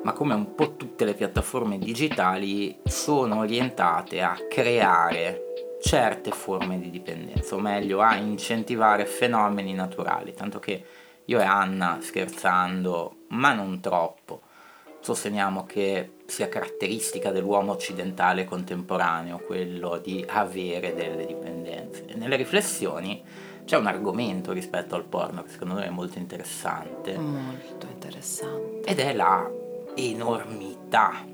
[0.09, 6.89] ma come un po' tutte le piattaforme digitali sono orientate a creare certe forme di
[6.89, 10.83] dipendenza, o meglio a incentivare fenomeni naturali, tanto che
[11.27, 14.41] io e Anna scherzando, ma non troppo,
[15.01, 22.07] sosteniamo che sia caratteristica dell'uomo occidentale contemporaneo quello di avere delle dipendenze.
[22.07, 23.23] E nelle riflessioni
[23.67, 27.15] c'è un argomento rispetto al porno che secondo me è molto interessante.
[27.19, 28.89] Molto interessante.
[28.89, 29.58] Ed è la
[29.99, 31.25] enormità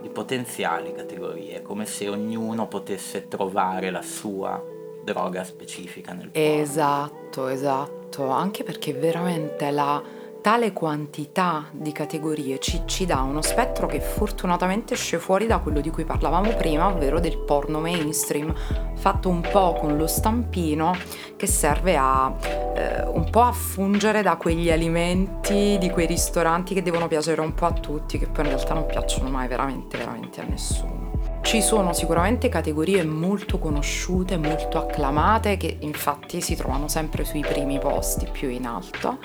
[0.00, 4.62] di potenziali categorie, come se ognuno potesse trovare la sua
[5.02, 6.48] droga specifica nel porno.
[6.48, 10.02] Esatto, esatto, anche perché veramente la
[10.40, 15.80] tale quantità di categorie ci, ci, dà uno spettro che fortunatamente esce fuori da quello
[15.80, 18.54] di cui parlavamo prima, ovvero del porno mainstream,
[18.94, 20.96] fatto un po' con lo stampino
[21.36, 22.34] che serve a
[22.74, 27.54] eh, un po' a fungere da quegli alimenti di quei ristoranti che devono piacere un
[27.54, 30.99] po' a tutti, che poi in realtà non piacciono mai veramente, veramente a nessuno.
[31.42, 37.78] Ci sono sicuramente categorie molto conosciute, molto acclamate, che infatti si trovano sempre sui primi
[37.80, 39.18] posti più in alto.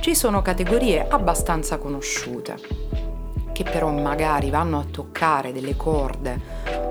[0.00, 2.58] Ci sono categorie abbastanza conosciute,
[3.52, 6.40] che però magari vanno a toccare delle corde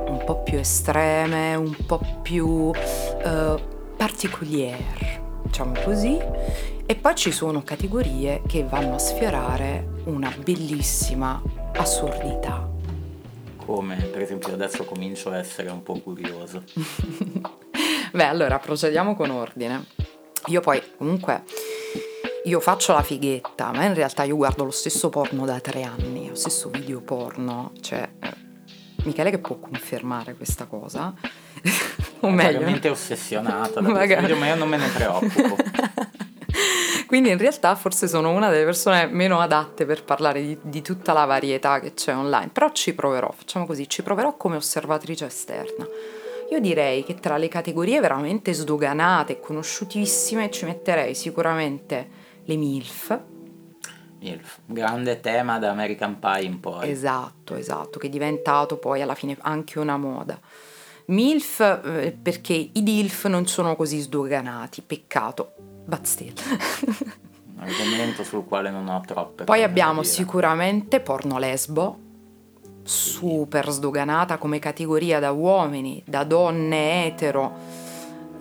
[0.07, 3.63] un po' più estreme, un po' più eh,
[3.95, 6.17] particolari, diciamo così.
[6.85, 11.39] E poi ci sono categorie che vanno a sfiorare una bellissima
[11.75, 12.79] assurdità
[13.71, 16.63] come per esempio adesso comincio a essere un po' curioso.
[18.11, 19.85] Beh, allora procediamo con ordine.
[20.47, 21.43] Io poi comunque
[22.43, 26.27] io faccio la fighetta, ma in realtà io guardo lo stesso porno da tre anni,
[26.27, 28.33] lo stesso video porno, cioè eh,
[29.03, 31.13] Michele che può confermare questa cosa.
[32.19, 34.21] o meglio, veramente ossessionata da Magari.
[34.21, 35.55] Video, ma io non me ne preoccupo.
[37.07, 41.13] Quindi in realtà forse sono una delle persone meno adatte per parlare di, di, tutta
[41.13, 45.87] la varietà che c'è online, però ci proverò, facciamo così, ci proverò come osservatrice esterna.
[46.51, 52.09] Io direi che tra le categorie veramente sdoganate e conosciutissime ci metterei sicuramente
[52.43, 53.19] le MILF.
[54.19, 56.89] MILF, grande tema da American Pie in poi.
[56.89, 60.39] Esatto, esatto, che è diventato poi alla fine anche una moda.
[61.05, 65.53] MILF eh, perché i DILF non sono così sdoganati, peccato,
[65.91, 66.33] but still.
[67.57, 69.43] Un argomento sul quale non ho troppe.
[69.43, 71.99] Poi abbiamo sicuramente porno lesbo,
[72.81, 77.80] super sdoganata come categoria da uomini, da donne etero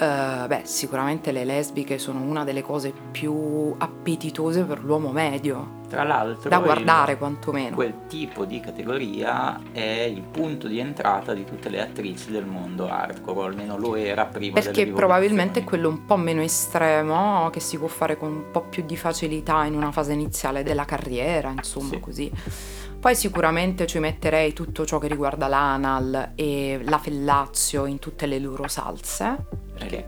[0.00, 5.78] Uh, beh, sicuramente le lesbiche sono una delle cose più appetitose per l'uomo medio.
[5.90, 7.74] Tra l'altro, da guardare il, quantomeno.
[7.74, 12.88] Quel tipo di categoria è il punto di entrata di tutte le attrici del mondo
[12.88, 17.60] hardcore, o almeno lo era prima Perché probabilmente è quello un po' meno estremo che
[17.60, 21.50] si può fare con un po' più di facilità in una fase iniziale della carriera,
[21.50, 22.00] insomma, sì.
[22.00, 22.32] così.
[23.00, 28.38] Poi sicuramente ci metterei tutto ciò che riguarda l'anal e la fellazio in tutte le
[28.38, 29.38] loro salse.
[29.72, 30.06] Perché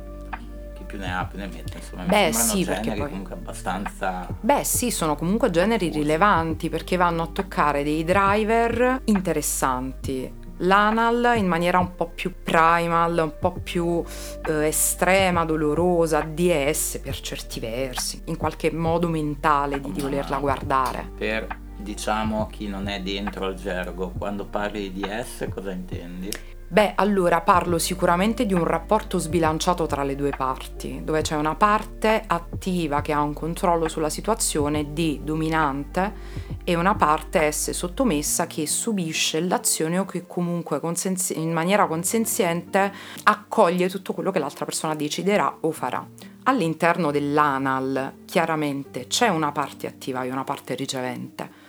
[0.74, 2.02] chi più ne ha più ne mette, insomma.
[2.02, 3.08] Beh sì, perché poi...
[3.08, 4.28] comunque abbastanza...
[4.38, 10.40] Beh sì, sono comunque generi rilevanti perché vanno a toccare dei driver interessanti.
[10.58, 14.04] L'anal in maniera un po' più primal, un po' più
[14.46, 21.10] eh, estrema, dolorosa, DS per certi versi, in qualche modo mentale di, di volerla guardare.
[21.16, 26.30] Per diciamo chi non è dentro al gergo, quando parli di DS cosa intendi?
[26.72, 31.54] Beh, allora parlo sicuramente di un rapporto sbilanciato tra le due parti, dove c'è una
[31.54, 36.14] parte attiva che ha un controllo sulla situazione di dominante
[36.64, 42.90] e una parte S sottomessa che subisce l'azione o che comunque consensi- in maniera consenziente
[43.24, 46.02] accoglie tutto quello che l'altra persona deciderà o farà.
[46.44, 51.61] All'interno dell'anal chiaramente c'è una parte attiva e una parte ricevente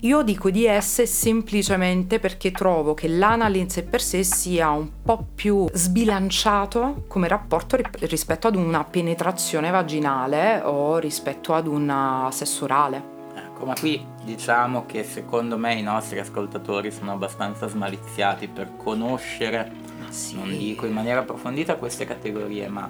[0.00, 4.88] io dico di S semplicemente perché trovo che l'anal in sé per sé sia un
[5.02, 12.64] po' più sbilanciato come rapporto rispetto ad una penetrazione vaginale o rispetto ad un sesso
[12.64, 13.12] orale.
[13.34, 19.70] Ecco, ma qui diciamo che secondo me i nostri ascoltatori sono abbastanza smaliziati per conoscere,
[20.08, 20.34] sì.
[20.34, 22.88] non dico in maniera approfondita queste categorie, ma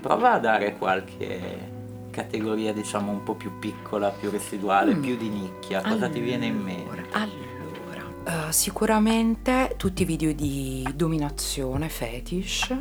[0.00, 1.76] prova a dare qualche
[2.18, 5.00] categoria diciamo un po' più piccola, più residuale, mm.
[5.00, 7.06] più di nicchia, cosa allora, ti viene in mente?
[7.12, 12.74] Allora, uh, sicuramente tutti i video di dominazione, fetish,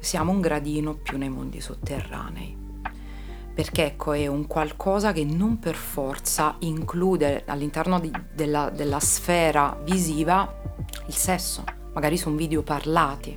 [0.00, 2.56] siamo un gradino più nei mondi sotterranei.
[3.54, 9.78] Perché ecco è un qualcosa che non per forza include all'interno di, della, della sfera
[9.84, 10.62] visiva
[11.08, 13.36] il sesso, magari sono video parlati,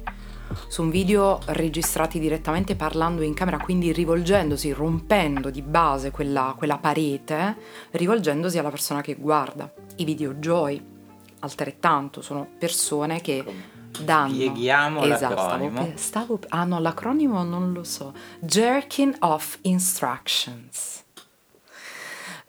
[0.67, 6.77] su un video registrati direttamente parlando in camera, quindi rivolgendosi, rompendo di base quella, quella
[6.77, 7.57] parete,
[7.91, 9.71] rivolgendosi alla persona che guarda.
[9.97, 10.83] I video Joy,
[11.39, 13.43] altrettanto, sono persone che
[14.03, 14.33] danno...
[14.33, 15.91] Spieghiamo esatto, l'acronimo.
[15.95, 18.13] Stavo, stavo, ah no, l'acronimo non lo so.
[18.39, 21.03] Jerking off instructions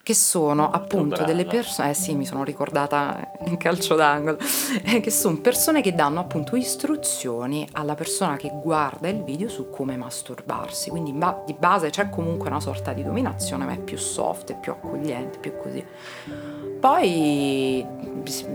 [0.02, 4.36] che sono appunto delle persone, eh sì mi sono ricordata in calcio d'angolo,
[4.82, 9.70] eh, che sono persone che danno appunto istruzioni alla persona che guarda il video su
[9.70, 13.96] come masturbarsi, quindi ba- di base c'è comunque una sorta di dominazione ma è più
[13.96, 15.84] soft, è più accogliente, più così.
[16.82, 17.86] Poi,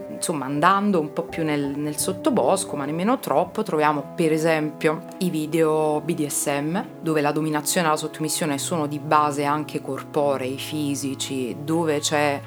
[0.09, 5.29] insomma, andando un po' più nel, nel, sottobosco, ma nemmeno troppo, troviamo per esempio i
[5.29, 11.99] video BDSM, dove la dominazione e la sottomissione sono di base anche corporei, fisici, dove
[11.99, 12.41] c'è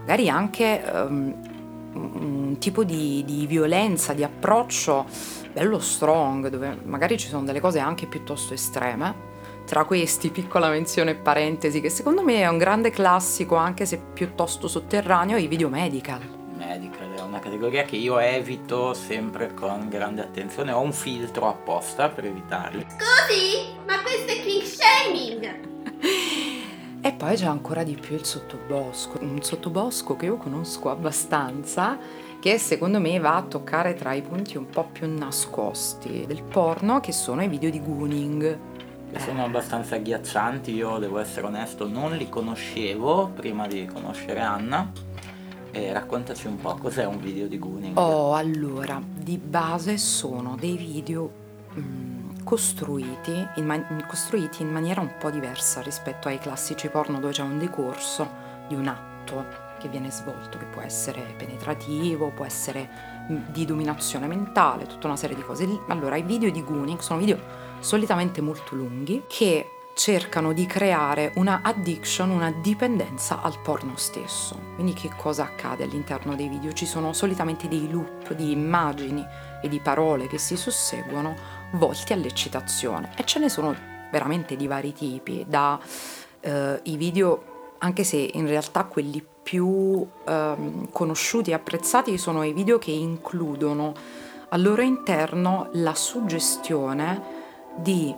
[0.00, 1.34] magari anche um,
[1.92, 5.06] un tipo di, di violenza, di approccio
[5.52, 9.28] bello strong, dove magari ci sono delle cose anche piuttosto estreme
[9.64, 13.98] tra questi, piccola menzione e parentesi, che secondo me è un grande classico, anche se
[13.98, 16.20] piuttosto sotterraneo, i video medical.
[16.56, 22.08] Medical è una categoria che io evito sempre con grande attenzione, ho un filtro apposta
[22.08, 22.84] per evitarli.
[22.88, 25.79] Scusi, ma questo è king shaming!
[27.10, 31.98] E poi c'è ancora di più il sottobosco, un sottobosco che io conosco abbastanza,
[32.38, 37.00] che secondo me va a toccare tra i punti un po' più nascosti del porno,
[37.00, 38.58] che sono i video di gooning
[39.16, 44.88] sono abbastanza agghiaccianti, io devo essere onesto, non li conoscevo prima di conoscere Anna.
[45.72, 47.96] E raccontaci un po' cos'è un video di Gooning.
[47.96, 51.30] Oh, allora, di base sono dei video
[51.76, 52.09] mm,
[52.42, 57.42] costruiti, in man- costruiti in maniera un po' diversa rispetto ai classici porno dove c'è
[57.42, 58.28] un decorso
[58.68, 62.88] di un atto che viene svolto, che può essere penetrativo, può essere
[63.30, 65.66] mm, di dominazione mentale, tutta una serie di cose.
[65.88, 67.38] Allora, i video di Gooning sono video
[67.80, 74.58] solitamente molto lunghi, che cercano di creare una addiction, una dipendenza al porno stesso.
[74.74, 76.72] Quindi che cosa accade all'interno dei video?
[76.72, 79.22] Ci sono solitamente dei loop di immagini
[79.60, 83.74] e di parole che si susseguono volti all'eccitazione e ce ne sono
[84.10, 85.78] veramente di vari tipi, da
[86.40, 90.54] eh, i video, anche se in realtà quelli più eh,
[90.92, 93.94] conosciuti e apprezzati sono i video che includono
[94.48, 97.38] al loro interno la suggestione
[97.76, 98.14] di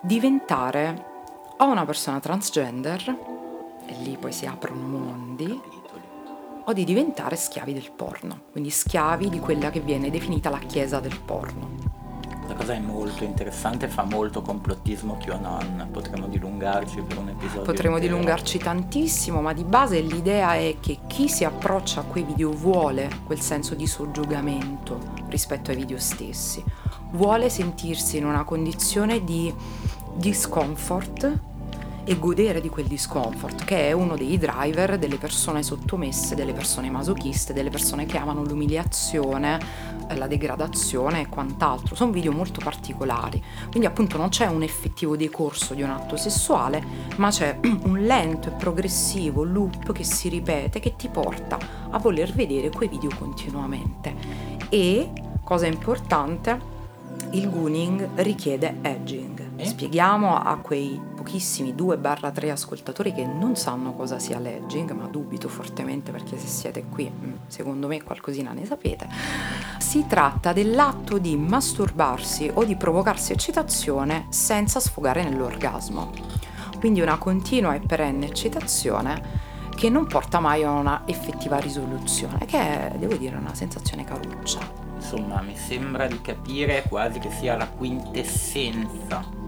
[0.00, 1.10] diventare
[1.58, 3.16] o una persona transgender,
[3.86, 5.60] e lì poi si aprono mondi,
[6.64, 11.00] o di diventare schiavi del porno, quindi schiavi di quella che viene definita la chiesa
[11.00, 11.91] del porno.
[12.48, 17.62] La cosa è molto interessante, fa molto complottismo QAnon, potremmo dilungarci per un episodio.
[17.62, 18.16] Potremmo intero.
[18.16, 23.08] dilungarci tantissimo, ma di base l'idea è che chi si approccia a quei video vuole
[23.24, 26.62] quel senso di soggiogamento rispetto ai video stessi,
[27.12, 29.52] vuole sentirsi in una condizione di
[30.14, 31.50] discomfort
[32.04, 36.90] e godere di quel discomfort, che è uno dei driver delle persone sottomesse, delle persone
[36.90, 39.58] masochiste, delle persone che amano l'umiliazione,
[40.08, 41.94] eh, la degradazione e quant'altro.
[41.94, 46.82] Sono video molto particolari, quindi appunto non c'è un effettivo decorso di un atto sessuale,
[47.16, 51.58] ma c'è un lento e progressivo loop che si ripete che ti porta
[51.90, 54.14] a voler vedere quei video continuamente.
[54.68, 55.10] E,
[55.44, 56.70] cosa importante,
[57.30, 59.40] il gooning richiede edging.
[59.62, 66.10] Spieghiamo a quei pochissimi 2-3 ascoltatori che non sanno cosa sia l'edging, ma dubito fortemente
[66.10, 69.08] perché se siete qui, mm, secondo me qualcosina ne sapete,
[69.78, 76.10] si tratta dell'atto di masturbarsi o di provocarsi eccitazione senza sfogare nell'orgasmo.
[76.80, 82.58] Quindi una continua e perenne eccitazione che non porta mai a una effettiva risoluzione, che
[82.58, 84.58] è, devo dire, una sensazione caruccia.
[84.96, 89.41] Insomma, mi sembra di capire quasi che sia la quintessenza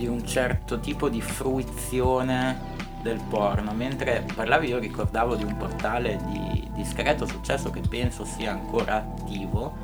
[0.00, 3.72] di un certo tipo di fruizione del porno.
[3.72, 9.76] Mentre parlavi io ricordavo di un portale di discreto successo che penso sia ancora attivo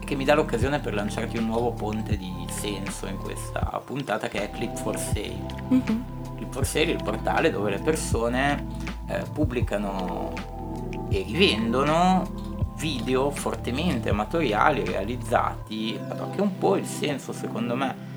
[0.00, 4.28] e che mi dà l'occasione per lanciarti un nuovo ponte di senso in questa puntata
[4.28, 5.44] che è Clip for Sale.
[5.72, 6.16] Mm-hmm
[6.50, 8.66] for Sale, il portale dove le persone
[9.06, 10.32] eh, pubblicano
[11.10, 12.46] e rivendono
[12.76, 18.07] video fortemente amatoriali realizzati ad occhio un po' il senso secondo me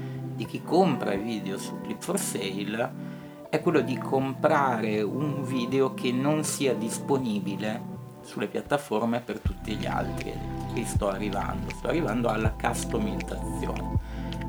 [0.42, 3.10] di chi compra video su Clip for Sale
[3.48, 7.90] è quello di comprare un video che non sia disponibile
[8.24, 10.34] sulle piattaforme per tutti gli altri.
[10.72, 14.00] Qui sto arrivando, sto arrivando alla customizzazione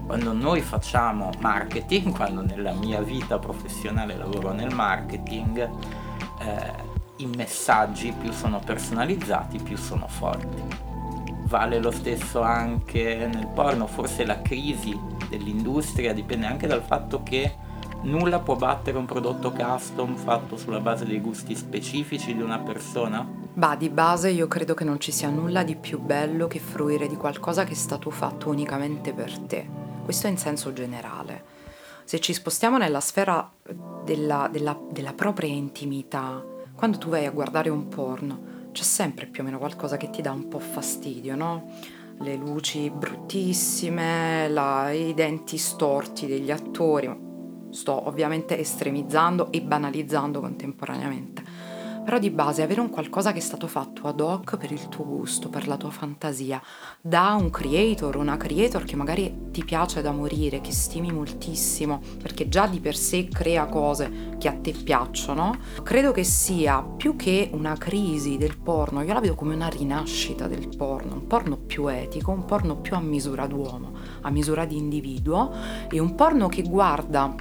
[0.07, 5.69] quando noi facciamo marketing, quando nella mia vita professionale lavoro nel marketing,
[6.39, 6.73] eh,
[7.17, 10.92] i messaggi più sono personalizzati, più sono forti.
[11.53, 14.99] Vale lo stesso anche nel porno, forse la crisi
[15.29, 17.55] dell'industria dipende anche dal fatto che
[18.05, 23.29] nulla può battere un prodotto custom fatto sulla base dei gusti specifici di una persona?
[23.53, 27.07] Bah, di base io credo che non ci sia nulla di più bello che fruire
[27.07, 29.69] di qualcosa che è stato fatto unicamente per te
[30.05, 31.45] questo in senso generale.
[32.05, 33.47] Se ci spostiamo nella sfera
[34.03, 36.43] della, della, della propria intimità,
[36.75, 40.23] quando tu vai a guardare un porno, c'è sempre più o meno qualcosa che ti
[40.23, 41.71] dà un po' fastidio, no?
[42.21, 47.31] Le luci bruttissime, la, i denti storti degli attori.
[47.71, 51.62] Sto ovviamente estremizzando e banalizzando contemporaneamente
[52.05, 55.05] però di base avere un qualcosa che è stato fatto ad hoc per il tuo
[55.05, 56.61] gusto, per la tua fantasia,
[57.01, 62.49] da un creator, una creator che magari ti piace da morire, che stimi moltissimo, perché
[62.49, 67.51] già di per sé crea cose che a te piacciono, credo che sia più che
[67.53, 71.87] una crisi del porno, io la vedo come una rinascita del porno, un porno più
[71.87, 73.93] etico, un porno più a misura d'uomo,
[74.23, 75.53] a misura di individuo
[75.89, 77.35] e un porno che guarda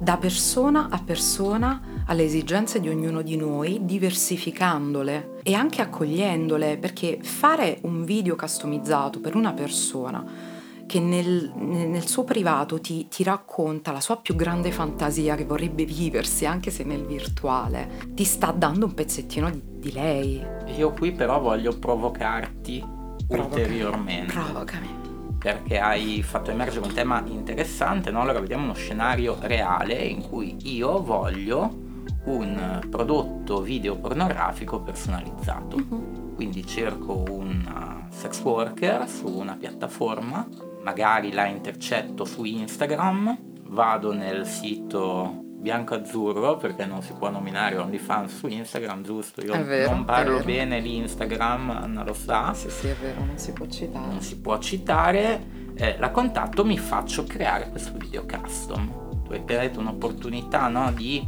[0.00, 7.18] da persona a persona alle esigenze di ognuno di noi, diversificandole e anche accogliendole, perché
[7.22, 10.56] fare un video customizzato per una persona
[10.86, 15.84] che nel, nel suo privato ti, ti, racconta la sua più grande fantasia che vorrebbe
[15.84, 20.42] viversi, anche se nel virtuale, ti sta dando un pezzettino di, di lei.
[20.78, 22.82] Io qui però voglio provocarti
[23.26, 23.60] Provocami.
[23.62, 24.32] ulteriormente.
[24.32, 24.96] Provocami
[25.38, 28.22] perché hai fatto emergere un tema interessante, no?
[28.22, 31.86] Allora vediamo uno scenario reale in cui io voglio
[32.28, 35.76] un prodotto video pornografico personalizzato.
[35.76, 36.34] Uh-huh.
[36.34, 40.46] Quindi cerco un sex worker su una piattaforma,
[40.82, 43.36] magari la intercetto su Instagram,
[43.68, 49.40] vado nel sito bianco-azzurro perché non si può nominare OnlyFans su Instagram, giusto?
[49.40, 52.54] Io vero, non parlo bene l'Instagram, Anna lo sa.
[52.54, 54.06] Sì, sì, è vero, non si può citare.
[54.06, 55.46] Non si può citare.
[55.74, 59.06] Eh, la contatto, mi faccio creare questo video custom.
[59.24, 61.26] Tu hai detto un'opportunità no, di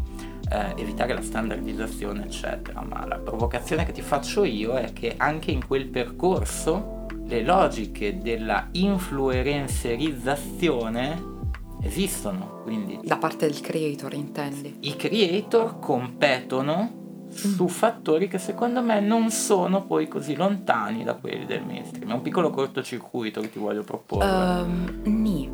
[0.50, 2.82] eh, evitare la standardizzazione, eccetera.
[2.82, 8.18] Ma la provocazione che ti faccio io è che anche in quel percorso le logiche
[8.18, 11.38] della influencerizzazione
[11.82, 12.60] esistono.
[12.62, 14.76] Quindi da parte del creator, intendi?
[14.80, 16.98] I creator competono
[17.30, 17.68] su mm.
[17.68, 22.10] fattori che secondo me non sono poi così lontani da quelli del mainstream.
[22.10, 24.26] È un piccolo cortocircuito che ti voglio proporre.
[24.26, 25.48] Um, ni.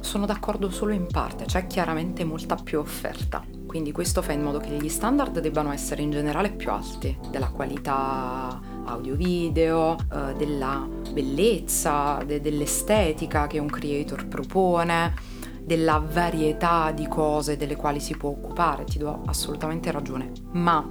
[0.00, 3.44] Sono d'accordo solo in parte, c'è chiaramente molta più offerta.
[3.70, 7.50] Quindi questo fa in modo che gli standard debbano essere in generale più alti, della
[7.50, 15.14] qualità audio-video, eh, della bellezza, de- dell'estetica che un creator propone,
[15.62, 20.32] della varietà di cose delle quali si può occupare, ti do assolutamente ragione.
[20.50, 20.84] Ma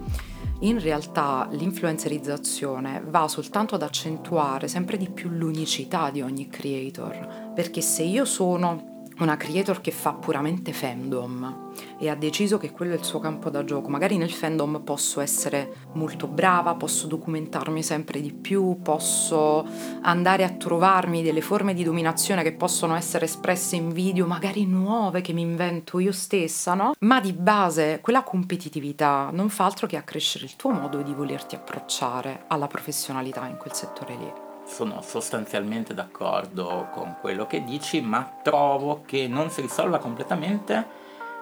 [0.60, 7.82] in realtà l'influencerizzazione va soltanto ad accentuare sempre di più l'unicità di ogni creator, perché
[7.82, 11.68] se io sono una creator che fa puramente fandom
[11.98, 13.90] e ha deciso che quello è il suo campo da gioco.
[13.90, 19.66] Magari nel fandom posso essere molto brava, posso documentarmi sempre di più, posso
[20.02, 25.22] andare a trovarmi delle forme di dominazione che possono essere espresse in video, magari nuove
[25.22, 26.94] che mi invento io stessa, no?
[27.00, 31.56] Ma di base quella competitività non fa altro che accrescere il tuo modo di volerti
[31.56, 34.49] approcciare alla professionalità in quel settore lì.
[34.70, 40.88] Sono sostanzialmente d'accordo con quello che dici, ma trovo che non si risolva completamente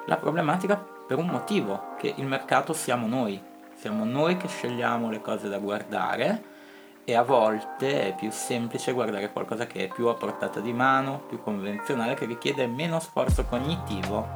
[0.06, 3.40] la problematica per un motivo, che il mercato siamo noi,
[3.76, 6.56] siamo noi che scegliamo le cose da guardare
[7.04, 11.22] e a volte è più semplice guardare qualcosa che è più a portata di mano,
[11.28, 14.28] più convenzionale, che richiede meno sforzo cognitivo,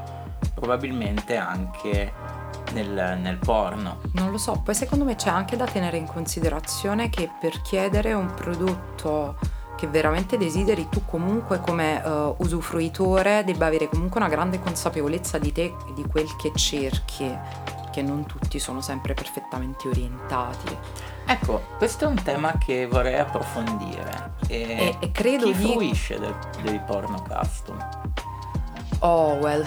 [0.54, 2.41] probabilmente anche
[2.74, 4.00] nel, nel, porno.
[4.14, 8.14] Non lo so, poi secondo me c'è anche da tenere in considerazione che per chiedere
[8.14, 9.38] un prodotto
[9.82, 15.52] che veramente desideri tu comunque come uh, usufruitore debba avere comunque una grande consapevolezza di
[15.52, 17.36] te e di quel che cerchi,
[17.92, 20.78] che non tutti sono sempre perfettamente orientati.
[21.26, 24.34] Ecco, questo è un tema che vorrei approfondire.
[24.48, 25.64] E, e, e credo chi di...
[25.64, 27.78] fruisce del, dei porno custom?
[29.00, 29.66] Oh, well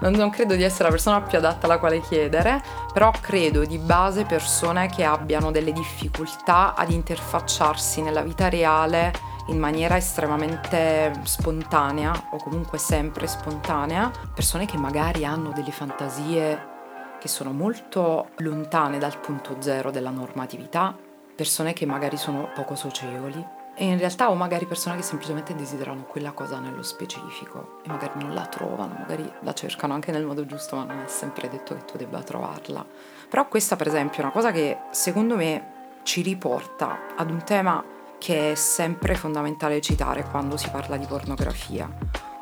[0.00, 3.78] non, non, credo di essere la persona più adatta alla quale chiedere, però credo di
[3.78, 9.12] base persone che abbiano delle difficoltà ad interfacciarsi nella vita reale
[9.48, 16.76] in maniera estremamente spontanea o comunque sempre spontanea, persone che magari hanno delle fantasie
[17.18, 20.96] che sono molto lontane dal punto zero della normatività,
[21.34, 23.44] persone che magari sono poco socievoli,
[23.80, 28.18] e in realtà o magari persone che semplicemente desiderano quella cosa nello specifico e magari
[28.20, 31.76] non la trovano, magari la cercano anche nel modo giusto, ma non è sempre detto
[31.76, 32.84] che tu debba trovarla.
[33.28, 37.84] Però questa per esempio è una cosa che secondo me ci riporta ad un tema
[38.18, 41.88] che è sempre fondamentale citare quando si parla di pornografia,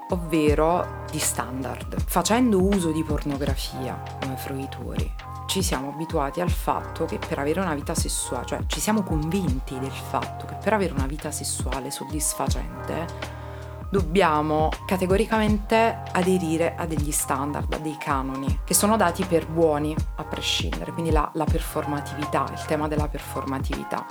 [0.09, 2.03] ovvero di standard.
[2.07, 5.12] Facendo uso di pornografia come fruitori,
[5.47, 9.78] ci siamo abituati al fatto che per avere una vita sessuale, cioè ci siamo convinti
[9.78, 13.44] del fatto che per avere una vita sessuale soddisfacente
[13.88, 20.24] dobbiamo categoricamente aderire a degli standard, a dei canoni che sono dati per buoni a
[20.24, 24.05] prescindere, quindi la, la performatività, il tema della performatività.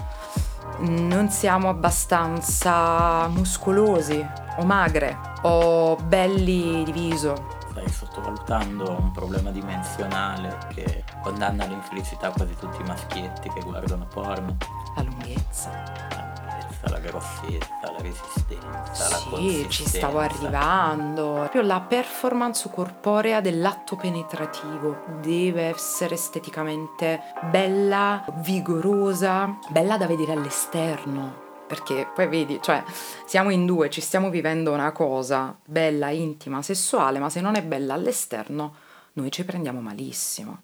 [0.80, 4.26] Non siamo abbastanza muscolosi
[4.58, 12.56] o magre o belli di viso stai sottovalutando un problema dimensionale che condanna all'infelicità quasi
[12.56, 14.56] tutti i maschietti che guardano porno.
[14.96, 15.70] La lunghezza.
[16.10, 19.70] La lunghezza, la grossezza, la resistenza, sì, la consistenza.
[19.70, 21.34] ci stavo arrivando.
[21.34, 27.22] Proprio la performance corporea dell'atto penetrativo deve essere esteticamente
[27.52, 32.84] bella, vigorosa, bella da vedere all'esterno perché poi vedi, cioè
[33.26, 37.64] siamo in due, ci stiamo vivendo una cosa bella, intima, sessuale, ma se non è
[37.64, 38.76] bella all'esterno,
[39.14, 40.62] noi ci prendiamo malissimo.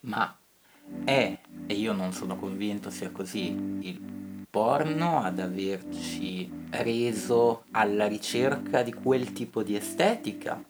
[0.00, 0.36] Ma
[1.04, 4.23] è, e io non sono convinto sia così, il
[4.54, 10.62] porno ad averci reso alla ricerca di quel tipo di estetica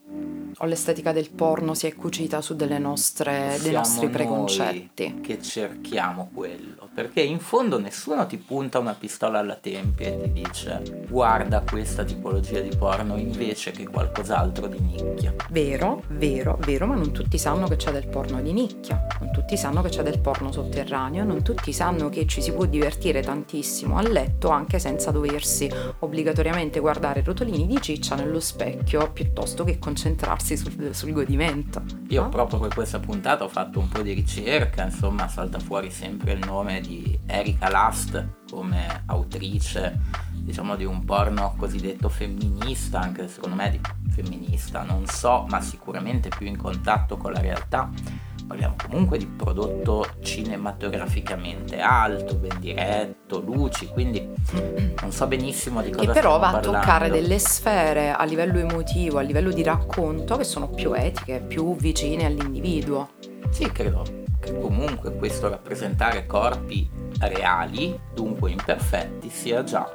[0.59, 5.21] o l'estetica del porno si è cucita su nostre, dei nostri preconcetti.
[5.21, 10.33] che cerchiamo quello, perché in fondo nessuno ti punta una pistola alla tempia e ti
[10.33, 15.35] dice guarda questa tipologia di porno invece che qualcos'altro di nicchia.
[15.51, 19.57] Vero, vero, vero, ma non tutti sanno che c'è del porno di nicchia, non tutti
[19.57, 23.74] sanno che c'è del porno sotterraneo, non tutti sanno che ci si può divertire tantissimo
[23.83, 25.71] a letto anche senza doversi
[26.01, 31.83] obbligatoriamente guardare rotolini di ciccia nello specchio piuttosto che concentrarsi concentrarsi sul, sul godimento.
[32.09, 32.29] Io no?
[32.29, 36.45] proprio per questa puntata ho fatto un po' di ricerca, insomma salta fuori sempre il
[36.45, 40.01] nome di Erika Last come autrice
[40.33, 46.29] diciamo di un porno cosiddetto femminista, anche secondo me di femminista, non so, ma sicuramente
[46.29, 47.91] più in contatto con la realtà
[48.47, 54.29] parliamo comunque di prodotto cinematograficamente alto, ben diretto, luci, quindi
[55.01, 59.19] non so benissimo di cosa Che però va a toccare delle sfere a livello emotivo,
[59.19, 63.11] a livello di racconto che sono più etiche, più vicine all'individuo.
[63.51, 64.03] Sì, credo
[64.41, 66.89] che comunque questo rappresentare corpi
[67.21, 69.91] reali, dunque imperfetti, sia già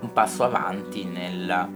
[0.00, 1.68] un passo avanti nel,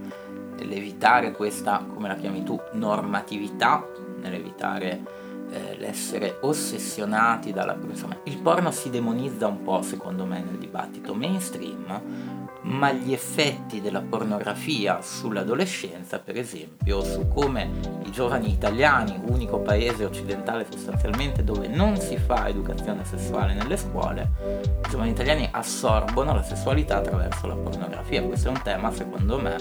[0.57, 3.87] nell'evitare questa, come la chiami tu, normatività,
[4.20, 5.03] nell'evitare
[5.51, 8.19] eh, l'essere ossessionati dalla persona.
[8.25, 14.01] Il porno si demonizza un po', secondo me, nel dibattito mainstream, ma gli effetti della
[14.01, 17.71] pornografia sull'adolescenza, per esempio, su come
[18.05, 24.31] i giovani italiani, unico paese occidentale sostanzialmente dove non si fa educazione sessuale nelle scuole,
[24.87, 28.23] i giovani italiani assorbono la sessualità attraverso la pornografia.
[28.23, 29.57] Questo è un tema, secondo me,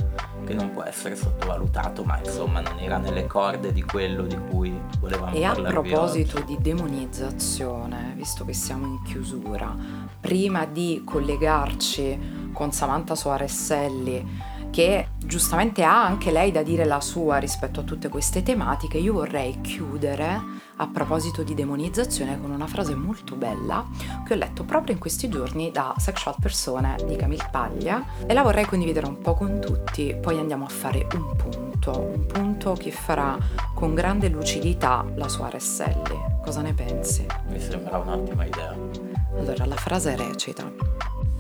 [0.46, 4.74] che non può essere sottovalutato, ma insomma non era nelle corde di quello di cui
[5.00, 5.62] volevamo e parlare.
[5.62, 6.56] E a proposito oggi.
[6.56, 9.76] di demonizzazione, visto che siamo in chiusura,
[10.24, 17.38] prima di collegarci con Samantha Soaresselli che giustamente ha anche lei da dire la sua
[17.38, 20.42] rispetto a tutte queste tematiche, io vorrei chiudere
[20.78, 23.86] a proposito di demonizzazione con una frase molto bella
[24.26, 28.42] che ho letto proprio in questi giorni da Sexual Persone di Camille Paglia e la
[28.42, 32.90] vorrei condividere un po' con tutti, poi andiamo a fare un punto, un punto che
[32.90, 33.38] farà
[33.76, 36.18] con grande lucidità la sua Resselli.
[36.42, 37.28] Cosa ne pensi?
[37.50, 39.13] Mi sembra un'ottima idea.
[39.38, 40.94] Allora, la frase recita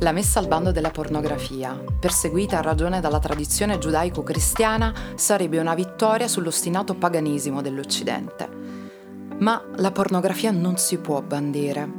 [0.03, 6.27] la messa al bando della pornografia, perseguita a ragione dalla tradizione giudaico-cristiana, sarebbe una vittoria
[6.27, 8.49] sull'ostinato paganesimo dell'Occidente.
[9.37, 11.89] Ma la pornografia non si può bandire,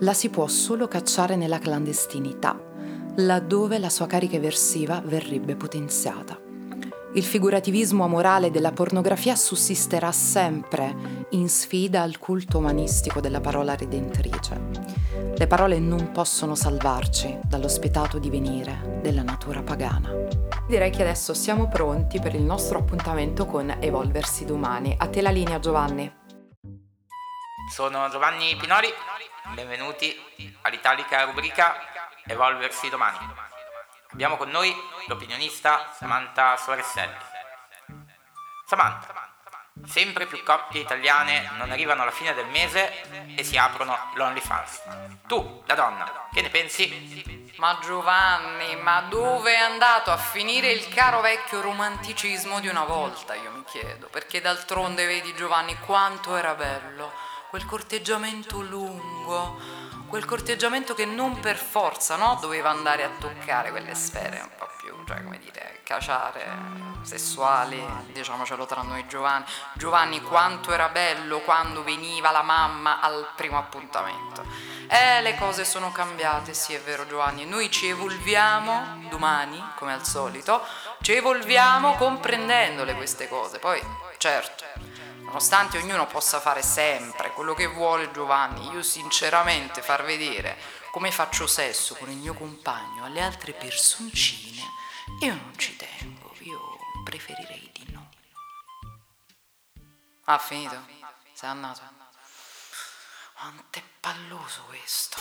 [0.00, 2.60] la si può solo cacciare nella clandestinità,
[3.16, 6.43] laddove la sua carica eversiva verrebbe potenziata.
[7.16, 14.60] Il figurativismo amorale della pornografia sussisterà sempre in sfida al culto umanistico della parola redentrice.
[15.36, 20.10] Le parole non possono salvarci dallo spietato divenire della natura pagana.
[20.66, 24.96] Direi che adesso siamo pronti per il nostro appuntamento con Evolversi Domani.
[24.98, 26.12] A te la linea Giovanni.
[27.72, 28.88] Sono Giovanni Pinori,
[29.54, 30.12] benvenuti
[30.62, 31.74] all'italica rubrica
[32.26, 33.43] Evolversi Domani.
[34.14, 34.72] Abbiamo con noi
[35.08, 37.16] l'opinionista Samantha Soresselli.
[38.64, 39.12] Samantha,
[39.88, 44.82] Sempre più coppie italiane non arrivano alla fine del mese e si aprono l'OnlyFans.
[45.26, 47.52] Tu, la donna, che ne pensi?
[47.56, 53.34] Ma Giovanni, ma dove è andato a finire il caro vecchio romanticismo di una volta,
[53.34, 57.12] io mi chiedo, perché d'altronde vedi Giovanni quanto era bello,
[57.50, 59.58] quel corteggiamento lungo,
[60.14, 64.68] quel corteggiamento che non per forza, no, doveva andare a toccare quelle sfere un po'
[64.78, 66.46] più, cioè come dire, caciare,
[67.02, 69.44] sessuali, diciamocelo tra noi Giovanni.
[69.72, 74.44] Giovanni quanto era bello quando veniva la mamma al primo appuntamento.
[74.86, 80.06] Eh, le cose sono cambiate, sì è vero Giovanni, noi ci evolviamo domani, come al
[80.06, 80.64] solito,
[81.00, 83.82] ci evolviamo comprendendole queste cose, poi
[84.18, 84.93] certo
[85.34, 90.56] nonostante ognuno possa fare sempre quello che vuole Giovanni, io sinceramente far vedere
[90.92, 94.62] come faccio sesso con il mio compagno alle altre personcine,
[95.22, 98.10] io non ci tengo, io preferirei di no.
[100.26, 100.86] Ha finito?
[101.32, 101.80] Sei andato?
[103.32, 105.16] Quanto è palloso questo.